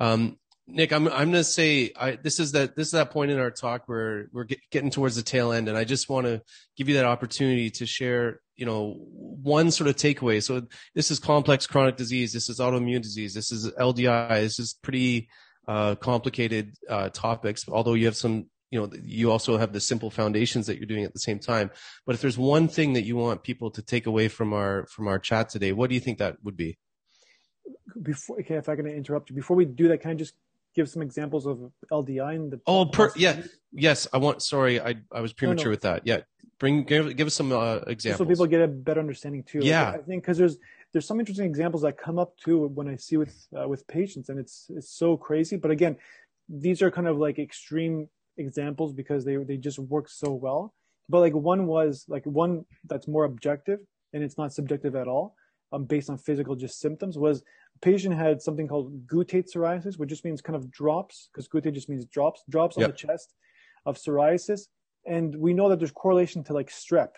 [0.00, 3.38] um, Nick, I'm I'm gonna say I, this is that this is that point in
[3.38, 6.40] our talk where we're get, getting towards the tail end, and I just want to
[6.76, 10.42] give you that opportunity to share, you know, one sort of takeaway.
[10.42, 10.62] So
[10.94, 15.28] this is complex chronic disease, this is autoimmune disease, this is LDI, this is pretty
[15.66, 17.68] uh, complicated uh, topics.
[17.68, 21.04] Although you have some you know you also have the simple foundations that you're doing
[21.04, 21.70] at the same time.
[22.06, 25.06] But if there's one thing that you want people to take away from our from
[25.06, 26.78] our chat today what do you think that would be?
[28.02, 30.34] Before okay if i can interrupt you before we do that can i just
[30.74, 33.42] give some examples of ldi and the oh per, yeah.
[33.72, 35.70] Yes i want sorry i i was premature no, no.
[35.70, 36.02] with that.
[36.04, 36.20] Yeah
[36.58, 39.60] bring give, give us some uh, examples so people get a better understanding too.
[39.62, 39.90] Yeah.
[39.90, 40.56] I think because there's
[40.92, 44.28] there's some interesting examples that come up too when i see with uh, with patients
[44.28, 45.56] and it's it's so crazy.
[45.56, 45.96] But again
[46.48, 50.74] these are kind of like extreme examples because they they just work so well.
[51.08, 53.80] But like one was like one that's more objective
[54.12, 55.34] and it's not subjective at all,
[55.72, 57.18] um, based on physical just symptoms.
[57.18, 57.42] Was
[57.76, 61.74] a patient had something called guttate psoriasis, which just means kind of drops, because guttate
[61.74, 62.84] just means drops, drops yep.
[62.84, 63.34] on the chest
[63.86, 64.68] of psoriasis,
[65.06, 67.10] and we know that there's correlation to like strep.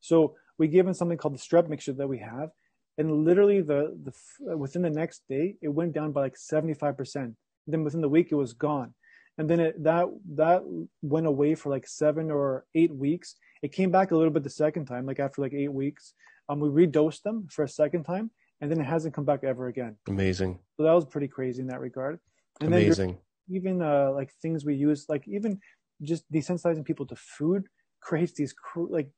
[0.00, 2.50] So we gave him something called the strep mixture that we have,
[2.98, 7.34] and literally the the within the next day it went down by like 75 percent.
[7.66, 8.92] Then within the week it was gone
[9.38, 10.62] and then it, that that
[11.02, 13.36] went away for like seven or eight weeks.
[13.62, 16.14] It came back a little bit the second time, like after like eight weeks.
[16.48, 18.30] Um, we redosed them for a second time,
[18.60, 19.96] and then it hasn't come back ever again.
[20.08, 20.58] Amazing.
[20.76, 22.20] So that was pretty crazy in that regard.
[22.60, 23.18] And Amazing.
[23.48, 25.60] Then even uh, like things we use, like even
[26.02, 27.66] just desensitizing people to food,
[28.00, 29.08] creates these like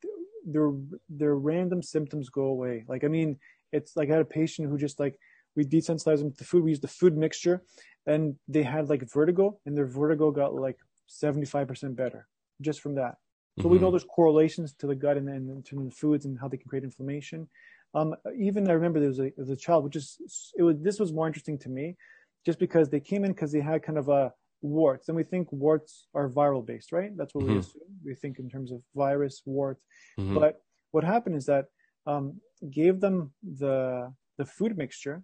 [0.47, 0.71] their
[1.09, 2.85] their random symptoms go away.
[2.89, 3.39] Like I mean,
[3.73, 5.19] it's like I had a patient who just like
[5.57, 6.63] we desensitized them to food.
[6.63, 7.63] We used the food mixture,
[8.07, 10.79] and they had like vertigo, and their vertigo got like
[11.09, 12.29] 75% better
[12.61, 13.17] just from that.
[13.59, 13.71] So mm-hmm.
[13.71, 13.93] we know mm-hmm.
[13.93, 16.85] there's correlations to the gut and, and to the foods and how they can create
[16.85, 17.49] inflammation.
[17.95, 20.77] Um, even I remember there was a, there was a child, which is it was
[20.81, 21.97] this was more interesting to me,
[22.45, 25.51] just because they came in because they had kind of a warts, and we think
[25.51, 27.17] warts are viral based, right?
[27.17, 27.55] That's what mm-hmm.
[27.55, 27.83] we assume.
[28.05, 29.79] We think in terms of virus, wart.
[30.19, 30.35] Mm-hmm.
[30.39, 31.67] But what happened is that
[32.07, 32.41] um,
[32.71, 35.23] gave them the the food mixture,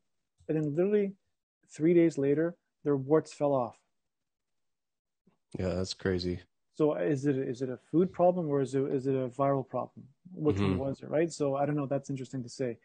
[0.49, 1.12] and then literally
[1.68, 3.76] three days later, their warts fell off.
[5.59, 6.40] Yeah, that's crazy.
[6.74, 9.68] So is it is it a food problem or is it is it a viral
[9.68, 10.07] problem?
[10.34, 10.78] Which mm-hmm.
[10.78, 11.30] one was it, right?
[11.30, 11.86] So I don't know.
[11.86, 12.78] That's interesting to say.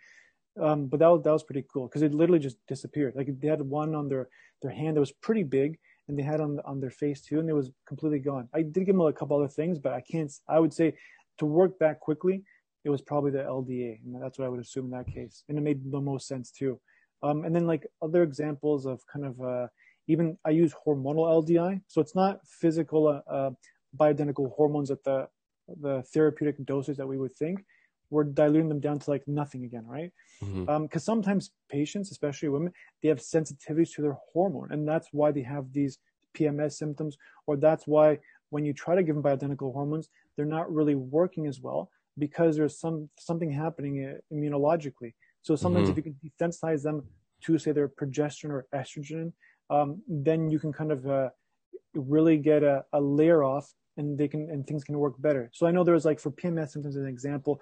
[0.60, 3.14] Um, but that was, that was pretty cool because it literally just disappeared.
[3.16, 4.28] Like they had one on their
[4.62, 5.78] their hand that was pretty big,
[6.08, 8.50] and they had on on their face too, and it was completely gone.
[8.54, 10.32] I did give them a couple other things, but I can't.
[10.48, 10.96] I would say
[11.38, 12.44] to work that quickly,
[12.84, 15.58] it was probably the LDA, and that's what I would assume in that case, and
[15.58, 16.80] it made the most sense too.
[17.24, 19.68] Um, and then like other examples of kind of uh,
[20.08, 23.52] even I use hormonal LDI, so it's not physical uh, uh,
[23.98, 25.28] bioidentical hormones at the
[25.82, 27.66] the therapeutic doses that we would think.
[28.10, 30.12] We're diluting them down to like nothing again, right?
[30.40, 30.70] Because Mm-hmm.
[30.70, 35.42] um, sometimes patients, especially women, they have sensitivities to their hormone, and that's why they
[35.42, 35.98] have these
[36.38, 40.72] PMS symptoms, or that's why when you try to give them bioidentical hormones, they're not
[40.72, 45.14] really working as well because there's some something happening uh, immunologically.
[45.48, 45.92] So sometimes Mhm.
[45.92, 46.98] if you can desensitize them
[47.44, 49.32] to say their progesterone or estrogen,
[49.70, 51.30] um, then you can kind of uh,
[51.94, 55.50] really get a, a layer off, and they can and things can work better.
[55.54, 57.62] So I know there was like for PMS symptoms, as an example,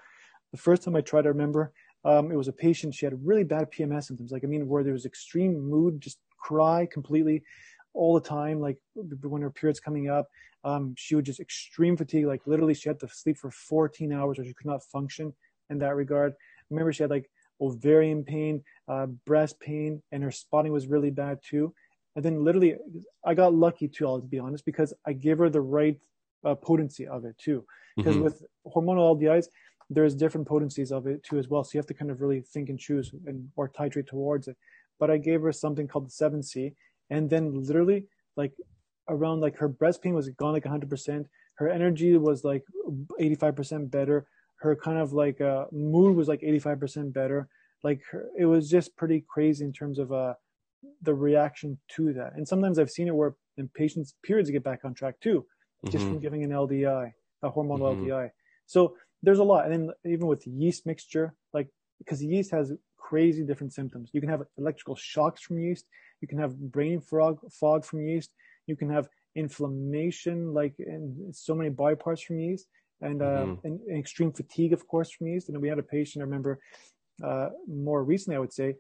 [0.52, 1.74] the first time I tried to remember,
[2.04, 2.96] um, it was a patient.
[2.96, 6.18] She had really bad PMS symptoms, like I mean, where there was extreme mood, just
[6.40, 7.44] cry completely
[7.94, 8.80] all the time, like
[9.34, 10.26] when her period's coming up.
[10.64, 14.40] Um, she would just extreme fatigue, like literally she had to sleep for 14 hours
[14.40, 15.34] or she could not function
[15.70, 16.34] in that regard.
[16.72, 17.30] Remember, she had like
[17.62, 21.74] ovarian pain, uh, breast pain, and her spotting was really bad too.
[22.16, 22.76] And then literally,
[23.26, 26.00] I got lucky too, I'll be honest, because I gave her the right
[26.44, 27.66] uh, potency of it too.
[27.98, 28.24] Because Mhm.
[28.24, 29.50] with hormonal LDIs,
[29.90, 31.64] there's different potencies of it too as well.
[31.64, 34.58] So you have to kind of really think and choose and or titrate towards it.
[35.00, 36.74] But I gave her something called the 7C,
[37.10, 38.54] and then literally like
[39.08, 41.28] around like her breast pain was gone like 100%.
[41.56, 42.64] Her energy was like
[43.20, 44.28] 85% better.
[44.58, 47.48] Her kind of like uh, mood was like 85% better.
[47.84, 50.36] Like her, it was just pretty crazy in terms of uh,
[51.02, 52.34] the reaction to that.
[52.36, 55.46] And sometimes I've seen it where in patients' periods get back on track too,
[55.92, 56.10] just Mhm.
[56.10, 58.08] from giving an LDI, a hormonal Mhm.
[58.08, 58.32] LDI.
[58.66, 59.66] So there's a lot.
[59.66, 64.10] And then even with yeast mixture, like because yeast has crazy different symptoms.
[64.14, 65.86] You can have electrical shocks from yeast.
[66.22, 68.32] You can have brain fog, fog from yeast.
[68.68, 72.68] You can have inflammation, like in so many body parts from yeast,
[73.06, 73.64] and, uh, Mhm.
[73.66, 75.50] and, and extreme fatigue, of course, from yeast.
[75.50, 76.60] And we had a patient, I remember
[77.24, 78.76] uh, more recently, I would say,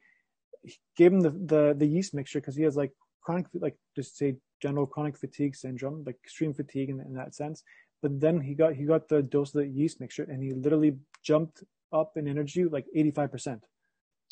[0.63, 4.17] he gave him the, the, the yeast mixture because he has like chronic, like just
[4.17, 7.63] say general chronic fatigue syndrome, like extreme fatigue in, in that sense.
[8.01, 10.97] But then he got he got the dose of the yeast mixture, and he literally
[11.23, 11.63] jumped
[11.93, 13.61] up in energy like 85%.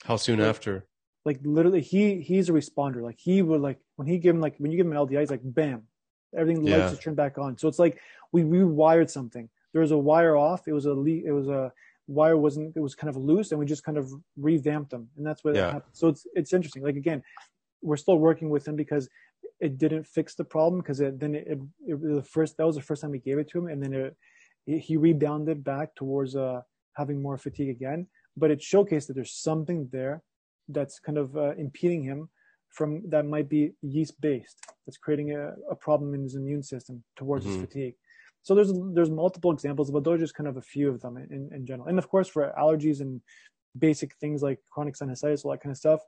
[0.03, 0.85] How soon Like- after?
[1.25, 3.01] Like literally, he he's a responder.
[3.09, 5.21] Like he would like when he give him like when you give him an LDI,
[5.21, 5.83] he's like bam,
[6.35, 6.77] everything the Yeah.
[6.79, 7.57] lights just turn back on.
[7.57, 7.95] So it's like
[8.33, 9.47] we rewired something.
[9.73, 10.67] There was a wire off.
[10.67, 11.71] It was a le- it was a
[12.07, 15.25] wire wasn't it was kind of loose, and we just kind of revamped them, and
[15.25, 15.71] that's what Yeah.
[15.71, 15.93] happened.
[15.93, 16.83] So it's it's interesting.
[16.83, 17.23] Like again,
[17.81, 19.09] we're still working with him because
[19.59, 22.75] it didn't fix the problem because it, then it, it, it the first that was
[22.75, 24.15] the first time we gave it to him, and then it,
[24.67, 26.61] it, he rebounded back towards uh,
[26.93, 28.07] having more fatigue again.
[28.37, 30.23] But it showcased that there's something there
[30.69, 32.29] that's kind of uh, impeding him
[32.69, 34.57] from that might be yeast based.
[34.85, 37.47] That's creating a, a problem in his immune system towards Mhm.
[37.49, 37.95] his fatigue.
[38.43, 41.17] So there's there's multiple examples, but those are just kind of a few of them
[41.17, 41.87] in, in general.
[41.87, 43.21] And of course, for allergies and
[43.77, 46.01] basic things like chronic sinusitis, all that kind of stuff,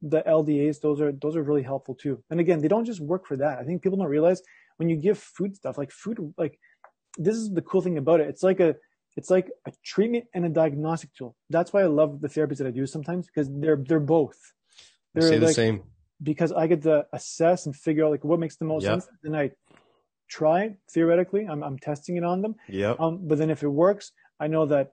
[0.00, 2.22] the LDAs, those are those are really helpful too.
[2.30, 3.58] And again, they don't just work for that.
[3.58, 4.40] I think people don't realize
[4.78, 6.58] when you give food stuff, like food, like
[7.18, 8.28] this is the cool thing about it.
[8.28, 8.76] It's like a
[9.16, 11.34] it's like a treatment and a diagnostic tool.
[11.50, 14.38] That's why I love the therapies that I do sometimes because they're they're both.
[15.14, 15.82] They're say the like, same.
[16.22, 18.92] because I get to assess and figure out like what makes the most Yeah.
[18.92, 19.08] sense.
[19.24, 19.50] and I
[20.30, 21.44] try it theoretically.
[21.46, 22.54] I'm I'm testing it on them.
[22.68, 22.94] Yeah.
[22.98, 24.92] Um, but then if it works, I know that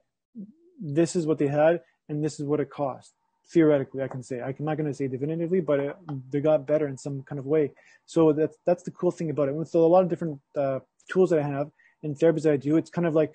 [0.80, 3.14] this is what they had and this is what it cost.
[3.50, 4.42] Theoretically, I can say.
[4.42, 5.96] I'm not going to say definitively, but it,
[6.30, 7.72] they got better in some kind of way.
[8.04, 9.54] So that's that's the cool thing about it.
[9.54, 10.80] With a lot of different uh,
[11.10, 11.70] tools that I have
[12.02, 13.32] and therapies that I do, it's kind of like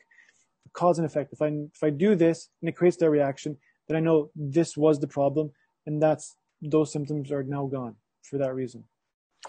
[0.73, 1.33] cause and effect.
[1.33, 4.77] If I if I do this and it creates that reaction, then I know this
[4.77, 5.51] was the problem,
[5.87, 8.83] and that's those symptoms are now gone for that reason.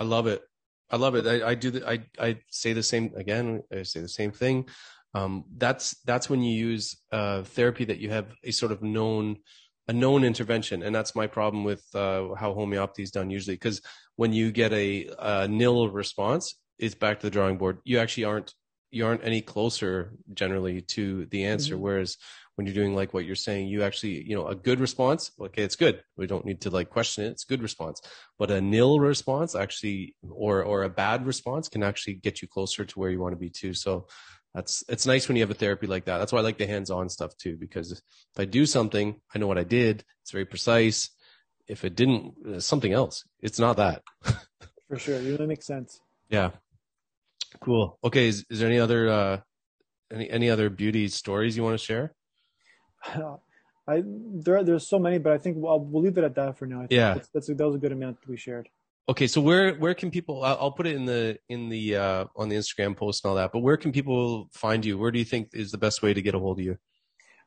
[0.00, 0.42] I love it.
[0.90, 1.26] I love it.
[1.26, 1.70] I, I do.
[1.70, 3.62] The, I I say the same again.
[3.72, 4.68] I say the same thing.
[5.14, 9.38] Um, that's that's when you use uh, therapy that you have a sort of known
[9.88, 13.54] a known intervention, and that's my problem with uh, how homeopathy is done usually.
[13.56, 13.80] Because
[14.16, 17.78] when you get a, a nil response, it's back to the drawing board.
[17.84, 18.54] You actually aren't
[18.90, 21.76] you aren't any closer generally to the answer.
[21.76, 21.80] Mhm.
[21.80, 22.16] Whereas
[22.56, 25.32] when you're doing like what you're saying, you actually you know a good response.
[25.40, 26.02] Okay, it's good.
[26.16, 27.30] We don't need to like question it.
[27.30, 28.00] It's a good response.
[28.38, 32.84] But a nil response actually or or a bad response can actually get you closer
[32.84, 33.74] to where you want to be too.
[33.74, 34.06] So
[34.54, 36.18] that's it's nice when you have a therapy like that.
[36.18, 38.00] That's why i like the hands-on stuff too because if
[38.38, 40.04] i do something i know what i did.
[40.22, 41.10] It's very precise.
[41.66, 43.24] If it didn't something else.
[43.40, 44.02] It's not that.
[44.88, 46.00] For sure, it really makes sense.
[46.28, 46.50] yeah.
[47.60, 47.98] Cool.
[48.04, 49.40] Okay is, is there any other uh
[50.12, 52.14] any any other beauty stories you want to share
[53.86, 56.66] I there there's so many, but I think we'll, we'll leave it at that for
[56.66, 56.78] now.
[56.78, 57.14] I think Yeah.
[57.14, 58.68] that's, that's a, that was a good amount that we shared.
[59.06, 60.42] Okay, so where where can people?
[60.42, 63.36] I'll, I'll put it in the in the uh, on the Instagram post and all
[63.36, 63.52] that.
[63.52, 64.96] But where can people find you?
[64.96, 66.78] Where do you think is the best way to get a hold of you?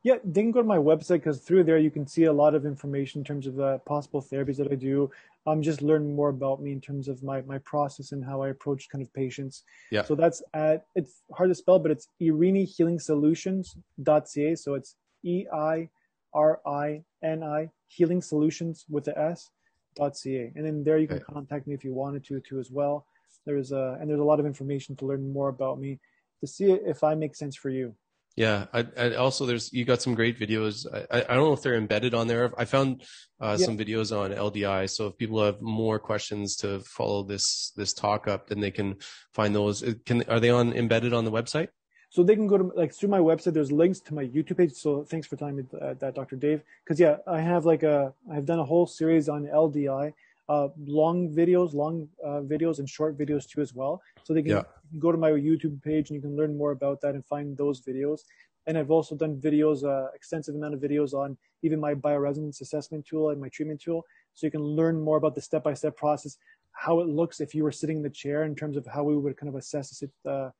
[0.03, 2.53] Yeah, they can go to my website because through there you can see a lot
[2.53, 5.09] of information in terms of the possible therapies that I do.
[5.47, 8.49] Um, just learn more about me in terms of my my process and how I
[8.49, 9.63] approach kind of patients.
[9.89, 10.03] Yeah.
[10.03, 14.55] So that's at it's hard to spell, but it's Eirini Healing Solutions.ca.
[14.55, 15.89] So it's E I
[16.33, 19.49] R I N I Healing Solutions with the S
[19.95, 21.33] dot ca and then there you can Okay.
[21.33, 23.05] contact me if you wanted to too as well
[23.45, 25.99] there's a and there's a lot of information to learn more about me
[26.39, 27.95] to see if i make sense for you
[28.35, 30.85] Yeah, I, I also there's you got some great videos.
[30.93, 32.53] I, I don't know if they're embedded on there.
[32.55, 33.01] I found
[33.41, 33.65] uh, Yeah.
[33.65, 34.87] some videos on LDI.
[34.95, 38.97] So if people have more questions to follow this this talk up, then they can
[39.33, 39.81] find those.
[40.05, 41.69] Can are they on embedded on the website?
[42.17, 44.73] So they can go to like through my website there's links to my youtube page
[44.73, 46.63] so thanks for telling me uh, that dr dave.
[46.83, 50.13] Because yeah i have like a i've done a whole series on ldi
[50.49, 50.67] uh,
[50.99, 54.01] long videos long uh, videos and short videos too as well.
[54.23, 54.63] So they can, Yeah.
[55.05, 57.81] go to my youtube page and you can learn more about that and find those
[57.89, 58.21] videos.
[58.65, 63.05] And i've also done videos uh, extensive amount of videos on even my bioresonance assessment
[63.09, 64.01] tool and my treatment tool.
[64.33, 66.37] So you can learn more about the step-by-step process
[66.85, 69.17] how it looks if you were sitting in the chair in terms of how we
[69.17, 70.51] would kind of assess it uh, uh,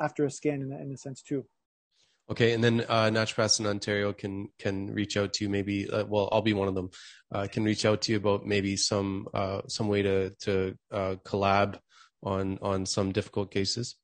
[0.00, 1.46] after a scan in, in a sense too.
[2.28, 5.50] Okay, and then uh, naturopaths in Ontario can can reach out to you.
[5.50, 6.90] Maybe uh, well, I'll be one of them.
[7.32, 11.16] Uh, can reach out to you about maybe some uh, some way to to uh,
[11.24, 11.78] collab
[12.24, 13.94] on on some difficult cases.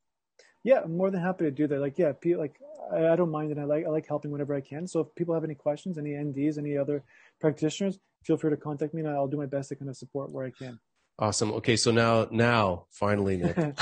[0.63, 1.81] Yeah, I'm more than happy to do that.
[1.81, 2.61] Like, yeah, like
[2.93, 4.87] I, I don't mind, and I like I like helping whenever I can.
[4.87, 7.03] So if people have any questions, any NDs, any other
[7.41, 10.31] practitioners, feel free to contact me, and I'll do my best to kind of support
[10.31, 10.79] where I can.
[11.19, 11.53] Awesome.
[11.55, 13.57] Okay, so now now finally, Nick,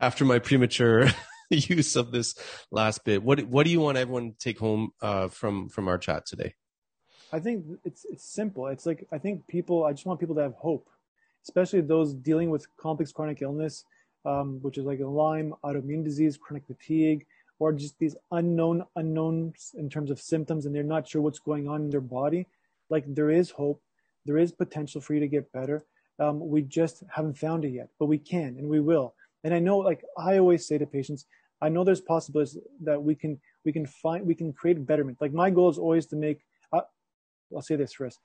[0.00, 1.06] after my premature
[1.50, 2.34] use of this
[2.70, 5.98] last bit, what what do you want everyone to take home uh, from from our
[5.98, 6.54] chat today?
[7.32, 8.66] I think it's it's simple.
[8.68, 9.84] It's like I think people.
[9.84, 10.88] I just want people to have hope,
[11.44, 13.84] especially those dealing with complex chronic illness,
[14.24, 17.26] um, which is like Lyme, autoimmune disease, chronic fatigue,
[17.58, 21.68] or just these unknown unknowns in terms of symptoms, and they're not sure what's going
[21.68, 22.46] on in their body.
[22.88, 23.82] Like there is hope,
[24.24, 25.84] there is potential for you to get better.
[26.18, 29.14] Um, we just haven't found it yet, but we can and we will.
[29.44, 31.26] And I know, like I always say to patients,
[31.60, 35.18] I know there's possibilities that we can we can find we can create betterment.
[35.20, 36.40] Like my goal is always to make
[37.54, 38.20] I'll say this first.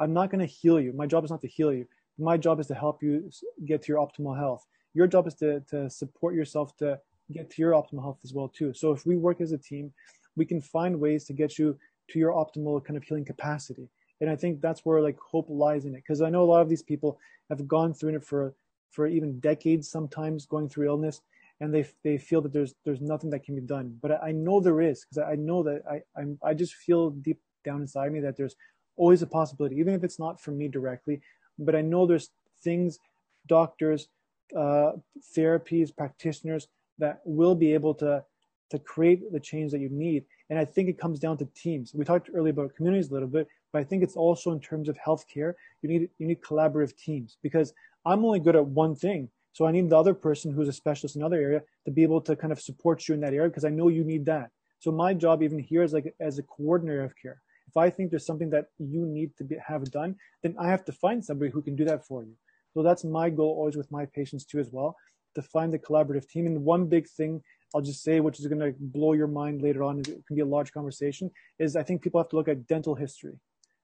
[0.00, 0.92] I'm not going to heal you.
[0.92, 1.86] My job is not to heal you.
[2.18, 3.30] My job is to help you
[3.64, 4.64] get to your optimal health.
[4.94, 6.98] Your job is to, to support yourself to
[7.32, 8.72] get to your optimal health as well too.
[8.72, 9.92] So if we work as a team,
[10.36, 11.76] we can find ways to get you
[12.10, 13.88] to your optimal kind of healing capacity.
[14.20, 15.98] And I think that's where like hope lies in it.
[15.98, 17.18] Because I know a lot of these people
[17.50, 18.54] have gone through it for
[18.90, 21.20] for even decades, sometimes going through illness,
[21.60, 23.96] and they they feel that there's there's nothing that can be done.
[24.00, 26.74] But I, I know there is because I, I know that I I'm, I just
[26.74, 28.56] feel deep down inside me that there's
[28.96, 31.20] always a possibility, even if it's not for me directly.
[31.58, 32.30] But I know there's
[32.62, 32.98] things,
[33.46, 34.08] doctors,
[34.56, 34.92] uh,
[35.36, 36.68] therapies, practitioners
[36.98, 38.24] that will be able to
[38.70, 40.24] to create the change that you need.
[40.50, 41.94] And I think it comes down to teams.
[41.94, 44.88] We talked earlier about communities a little bit, but I think it's also in terms
[44.88, 45.54] of healthcare.
[45.82, 47.72] You need you need collaborative teams because
[48.08, 49.28] I'm only good at one thing.
[49.52, 52.22] So I need the other person who's a specialist in another area to be able
[52.22, 54.50] to kind of support you in that area because I know you need that.
[54.78, 57.42] So my job even here is like as a coordinator of care.
[57.66, 60.86] If I think there's something that you need to be, have done, then I have
[60.86, 62.34] to find somebody who can do that for you.
[62.72, 64.96] So that's my goal always with my patients too as well,
[65.34, 66.46] to find the collaborative team.
[66.46, 67.42] And one big thing
[67.74, 70.40] I'll just say, which is going to blow your mind later on, it can be
[70.40, 73.34] a large conversation, is I think people have to look at dental history.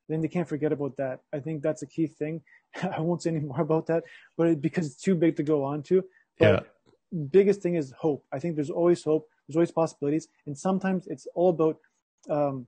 [0.08, 1.20] Then they can't forget about that.
[1.32, 2.42] I think that's a key thing.
[2.96, 4.04] I won't say any more about that,
[4.36, 6.04] but it, because it's too big to go on to.
[6.38, 8.24] But biggest thing is hope.
[8.32, 9.28] I think there's always hope.
[9.46, 11.78] There's always possibilities, and sometimes it's all about
[12.28, 12.66] um,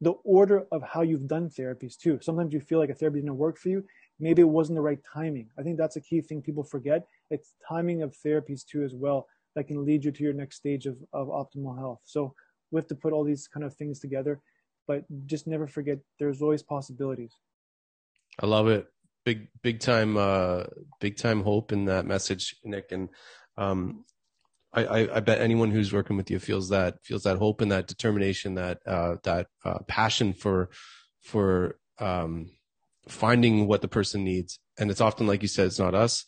[0.00, 2.18] the order of how you've done therapies too.
[2.22, 3.84] Sometimes you feel like a therapy didn't work for you.
[4.20, 5.48] Maybe it wasn't the right timing.
[5.58, 7.06] I think that's a key thing people forget.
[7.30, 10.86] It's timing of therapies too as well that can lead you to your next stage
[10.86, 12.00] of, of optimal health.
[12.04, 12.34] So
[12.70, 14.40] we have to put all these kind of things together,
[14.88, 17.32] but just never forget there's always possibilities.
[18.42, 18.86] I love it.
[19.24, 20.64] Big big time uh
[21.00, 22.90] big time hope in that message, Nick.
[22.90, 23.10] And
[23.56, 24.04] um
[24.72, 27.70] I, I, I bet anyone who's working with you feels that feels that hope and
[27.70, 30.70] that determination, that uh that uh passion for
[31.22, 32.50] for um
[33.08, 34.58] finding what the person needs.
[34.78, 36.24] And it's often like you said, it's not us.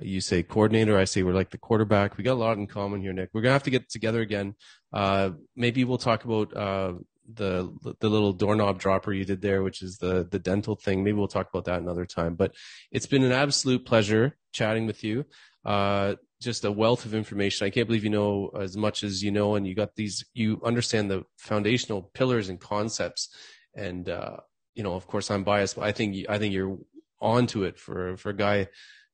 [0.00, 2.16] You say coordinator, I say we're like the quarterback.
[2.16, 3.30] We got a lot in common here, Nick.
[3.32, 4.54] We're gonna have to get together again.
[4.92, 6.92] Uh maybe we'll talk about uh
[7.32, 11.02] the the little doorknob dropper you did there, which is the the dental thing.
[11.02, 12.34] Maybe we'll talk about that another time.
[12.34, 12.54] But
[12.90, 15.24] it's been an absolute pleasure chatting with you.
[15.64, 17.66] Uh, just a wealth of information.
[17.66, 20.24] I can't believe you know as much as you know, and you got these.
[20.34, 23.34] You understand the foundational pillars and concepts,
[23.74, 24.36] and uh,
[24.74, 26.78] you know, of course, I'm biased, but I think I think you're
[27.20, 28.68] onto it for for a guy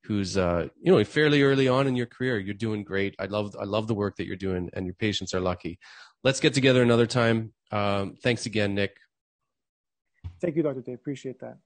[0.04, 2.38] who's uh, you know fairly early on in your career.
[2.38, 3.14] You're doing great.
[3.18, 5.78] I love I love the work that you're doing, and your patients are lucky
[6.24, 7.52] let's get together another time.
[7.70, 8.96] Um, thanks again, Nick.
[10.40, 10.80] Thank you, Dr.
[10.80, 10.94] Day.
[10.94, 11.58] Appreciate that.